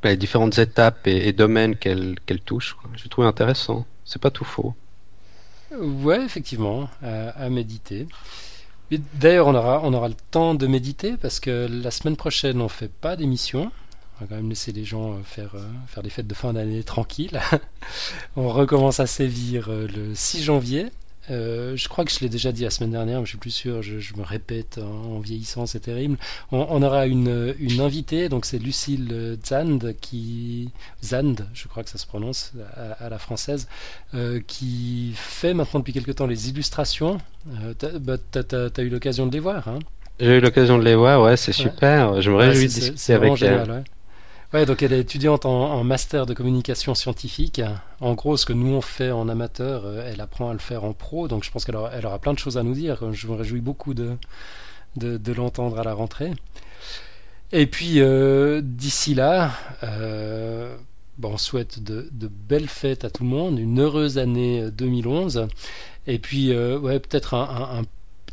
[0.03, 2.69] Les différentes étapes et, et domaines qu'elle qu'elle touche.
[2.97, 3.85] Je trouve intéressant.
[4.05, 4.73] C'est pas tout faux.
[6.07, 8.07] Ouais, effectivement, à, à méditer.
[9.23, 12.69] D'ailleurs, on aura, on aura le temps de méditer parce que la semaine prochaine, on
[12.69, 13.63] fait pas d'émission.
[14.17, 16.83] On va quand même laisser les gens faire, euh, faire des fêtes de fin d'année
[16.83, 17.41] tranquilles.
[18.37, 20.91] on recommence à sévir euh, le 6 janvier.
[21.31, 23.51] Euh, je crois que je l'ai déjà dit la semaine dernière, mais je suis plus
[23.51, 26.19] sûr, je, je me répète en, en vieillissant, c'est terrible.
[26.53, 30.71] On, on, aura une, une invitée, donc c'est Lucille Zand, qui,
[31.03, 33.69] Zand, je crois que ça se prononce à, à la française,
[34.15, 37.19] euh, qui fait maintenant depuis quelque temps les illustrations.
[37.63, 39.79] Euh, t'as bah, as, eu l'occasion de les voir, hein?
[40.21, 41.71] J'ai eu l'occasion de les voir, ouais, c'est ouais.
[41.71, 42.21] super.
[42.21, 43.71] Je me réjouis ouais, de discuter avec elle.
[43.71, 43.85] Ouais.
[44.55, 47.61] Ouais, donc elle est étudiante en, master de communication scientifique.
[48.01, 50.85] En gros, ce que nous on fait en amateur, euh, elle apprend à le faire
[50.85, 51.27] en pro.
[51.27, 53.13] Donc je pense qu'elle aura, plein de choses à nous dire.
[53.13, 54.17] Je me réjouis beaucoup de,
[54.95, 56.31] de, l'entendre à la rentrée.
[57.51, 59.51] Et puis euh, d'ici là,
[59.83, 60.77] euh,
[61.21, 65.49] on souhaite de, belles fêtes à tout le monde, une heureuse année 2011.
[66.07, 67.85] Et puis, ouais, peut-être un, un, un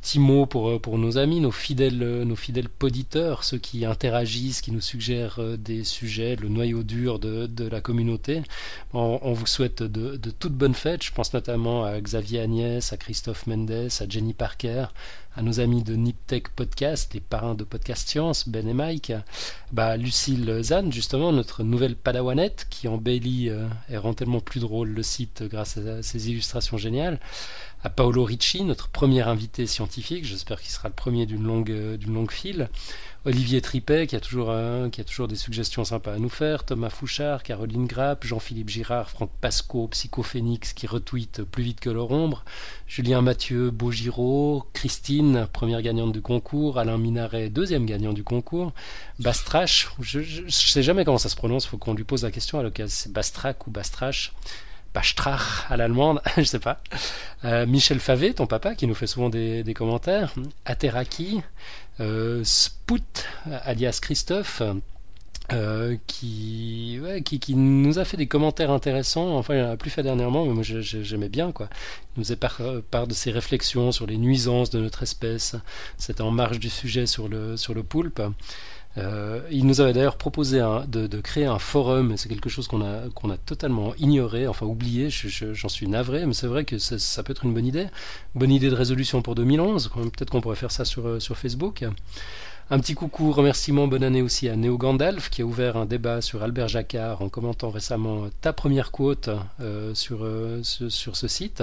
[0.01, 4.71] petit mot pour, pour nos amis, nos fidèles, nos fidèles poditeurs, ceux qui interagissent, qui
[4.71, 8.41] nous suggèrent des sujets, le noyau dur de, la communauté.
[8.93, 11.03] On, on vous souhaite de, de, toutes bonnes fêtes.
[11.03, 14.85] Je pense notamment à Xavier Agnès, à Christophe Mendes, à Jenny Parker,
[15.35, 19.13] à nos amis de Niptech Podcast, les parrains de Podcast Science, Ben et Mike,
[19.71, 24.89] bah, Lucille Zan, justement, notre nouvelle padawanette, qui embellit euh, et rend tellement plus drôle
[24.89, 27.19] le site grâce à ses illustrations géniales
[27.83, 30.25] à Paolo Ricci, notre premier invité scientifique.
[30.25, 32.69] J'espère qu'il sera le premier d'une longue, euh, d'une longue file.
[33.23, 36.65] Olivier Tripet, qui a, toujours, euh, qui a toujours des suggestions sympas à nous faire.
[36.65, 42.09] Thomas Fouchard, Caroline Grapp, Jean-Philippe Girard, Franck Pasco, Psychophénix, qui retweet plus vite que leur
[42.09, 42.43] ombre.
[42.87, 46.79] Julien Mathieu, Beaugiraud, Christine, première gagnante du concours.
[46.79, 48.73] Alain Minaret, deuxième gagnant du concours.
[49.19, 52.57] Bastrache, je ne sais jamais comment ça se prononce, faut qu'on lui pose la question
[52.57, 52.95] à l'occasion.
[52.97, 54.33] C'est Bastrac ou Bastrache?
[54.93, 56.81] Bastrach à l'allemande, je sais pas.
[57.45, 60.33] Euh, Michel Favé, ton papa, qui nous fait souvent des, des commentaires.
[60.65, 61.41] Ateraki,
[62.43, 63.25] Spout,
[63.63, 64.61] alias Christophe,
[65.53, 69.35] euh, qui, qui, qui, nous a fait des commentaires intéressants.
[69.35, 71.51] Enfin, il en a plus fait dernièrement, mais moi j'aimais bien.
[71.51, 71.67] Quoi.
[72.15, 75.55] Il nous part, part, de ses réflexions sur les nuisances de notre espèce.
[75.97, 78.21] C'était en marge du sujet sur le, sur le poulpe.
[78.97, 83.37] Euh, il nous avait d'ailleurs proposé de, créer un forum, c'est quelque chose qu'on a,
[83.45, 87.31] totalement ignoré, enfin oublié, j'en je, je, suis navré, mais c'est vrai que ça, peut
[87.31, 87.87] être une bonne idée.
[88.35, 91.85] Bonne idée de résolution pour 2011, peut-être qu'on pourrait faire ça sur, sur Facebook.
[92.73, 96.21] Un petit coucou, remerciement, bonne année aussi à Néo Gandalf qui a ouvert un débat
[96.21, 99.29] sur Albert Jacquard en commentant récemment ta première quote
[99.59, 101.61] euh, euh, sur, ce site.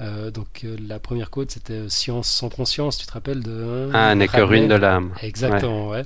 [0.00, 4.14] Euh, donc euh, la première côte c'était Science sans conscience, tu te rappelles de Ah,
[4.14, 5.12] n'est que ruine de l'âme.
[5.22, 6.04] Exactement, ouais.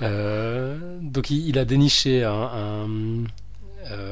[0.00, 2.86] donc il, a déniché un,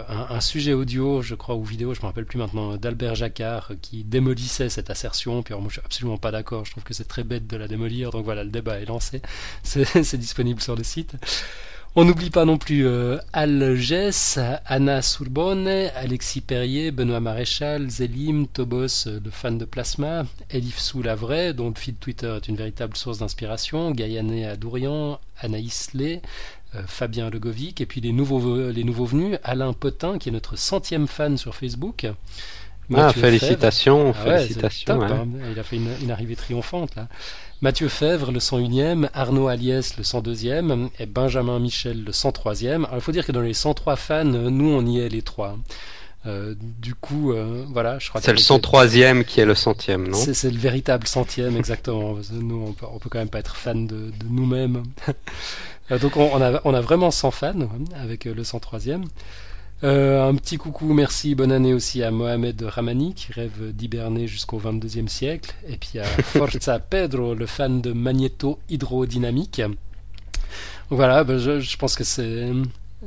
[0.08, 4.04] un, sujet audio, je crois, ou vidéo, je me rappelle plus maintenant, d'Albert Jacquard qui
[4.04, 5.42] démolissait cette assertion.
[5.42, 6.64] Puis alors, moi, je suis absolument pas d'accord.
[6.64, 8.10] Je trouve que c'est très bête de la démolir.
[8.10, 9.22] Donc voilà, le débat est lancé.
[9.62, 11.14] C'est disponible sur le site.
[11.94, 18.46] On n'oublie pas non plus euh, Al Gess, Anna Sourbonne, Alexis Perrier, Benoît Maréchal, Zélim,
[18.46, 22.56] Tobos, euh, le fan de plasma, Elif Sou Lavray, dont le feed Twitter est une
[22.56, 26.22] véritable source d'inspiration, Gaillané Adourian, Anaïs Lé,
[26.74, 30.56] euh, Fabien Legovic, et puis les nouveaux, les nouveaux venus, Alain Potin, qui est notre
[30.56, 32.06] centième fan sur Facebook.
[32.94, 35.02] ah, félicitations, ah félicitations.
[35.02, 35.28] Hein.
[35.52, 37.08] Il a fait une, une, arrivée triomphante là.
[37.62, 42.84] Mathieu Fèvre, le 101e, Arnaud Aliès, le 102e, et Benjamin Michel, le 103e.
[42.84, 45.56] Alors, il faut dire que dans les 103 fans, nous, on y est les trois.
[46.26, 50.18] Euh, du coup, euh, voilà, je crois C'est le 103e qui est le centième, non?
[50.18, 52.16] C'est le véritable centième, exactement.
[52.32, 54.82] nous, on peut, peut quand même pas être fan de, nous-mêmes.
[55.90, 57.68] Euh, donc, on, a, on a vraiment 100 fans
[58.00, 59.02] avec le 103e.
[59.84, 64.60] Euh, un petit coucou, merci, bonne année aussi à Mohamed Ramani qui rêve d'hiberner jusqu'au
[64.60, 65.54] 22e siècle.
[65.66, 69.62] Et puis à Forza Pedro, le fan de magnéto hydrodynamique.
[70.90, 72.48] Voilà, ben je, pense que c'est.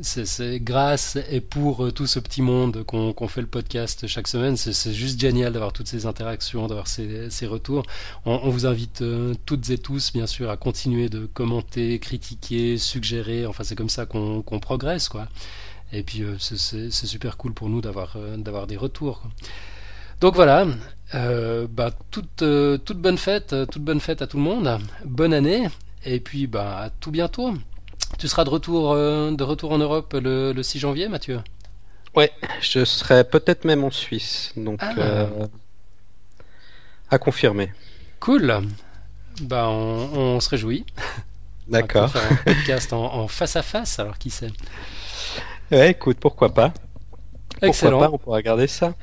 [0.02, 4.58] C'est grâce et pour tout ce petit monde qu'on fait le podcast chaque semaine.
[4.58, 7.84] C'est juste génial d'avoir toutes ces interactions, d'avoir ces, ces, retours.
[8.26, 13.46] On, vous invite euh, toutes et tous, bien sûr, à continuer de commenter, critiquer, suggérer.
[13.46, 15.30] Enfin, c'est comme ça qu'on progresse, quoi.
[15.92, 19.24] Et puis euh, c'est super cool pour nous d'avoir euh, d'avoir des retours.
[20.22, 20.66] Donc voilà,
[21.14, 22.44] euh, bah, toute,
[22.86, 25.68] toute bonne fête, toute bonne fête à tout le monde, bonne année,
[26.06, 27.54] et puis bah, à tout bientôt.
[28.18, 31.42] Tu seras de retour, de retour en Europe le, le 6 janvier, Mathieu?
[32.16, 32.32] Ouais,
[32.62, 35.28] je serai peut-être même en Suisse, donc ah.
[37.10, 37.74] à confirmer.
[38.22, 38.62] Cool,
[39.42, 40.86] bah, on, se réjouit.
[41.68, 42.12] D'accord.
[42.12, 44.52] faire un podcast en, en face à face, alors qui sait?
[45.72, 46.74] Ouais, écoute, pourquoi pas.
[47.62, 47.92] Excellent.
[47.92, 48.94] Pourquoi pas, on pourra regarder ça.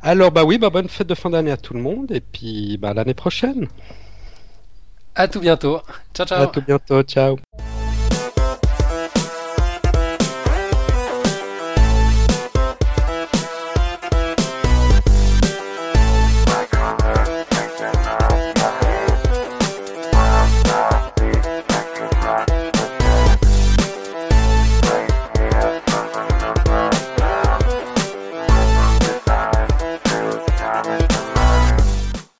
[0.00, 2.78] Alors, bah oui, bah, bonne fête de fin d'année à tout le monde et puis
[2.78, 3.66] bah, l'année prochaine.
[5.14, 5.80] À tout bientôt.
[6.14, 6.42] Ciao, ciao.
[6.42, 7.02] À tout bientôt.
[7.02, 7.38] Ciao.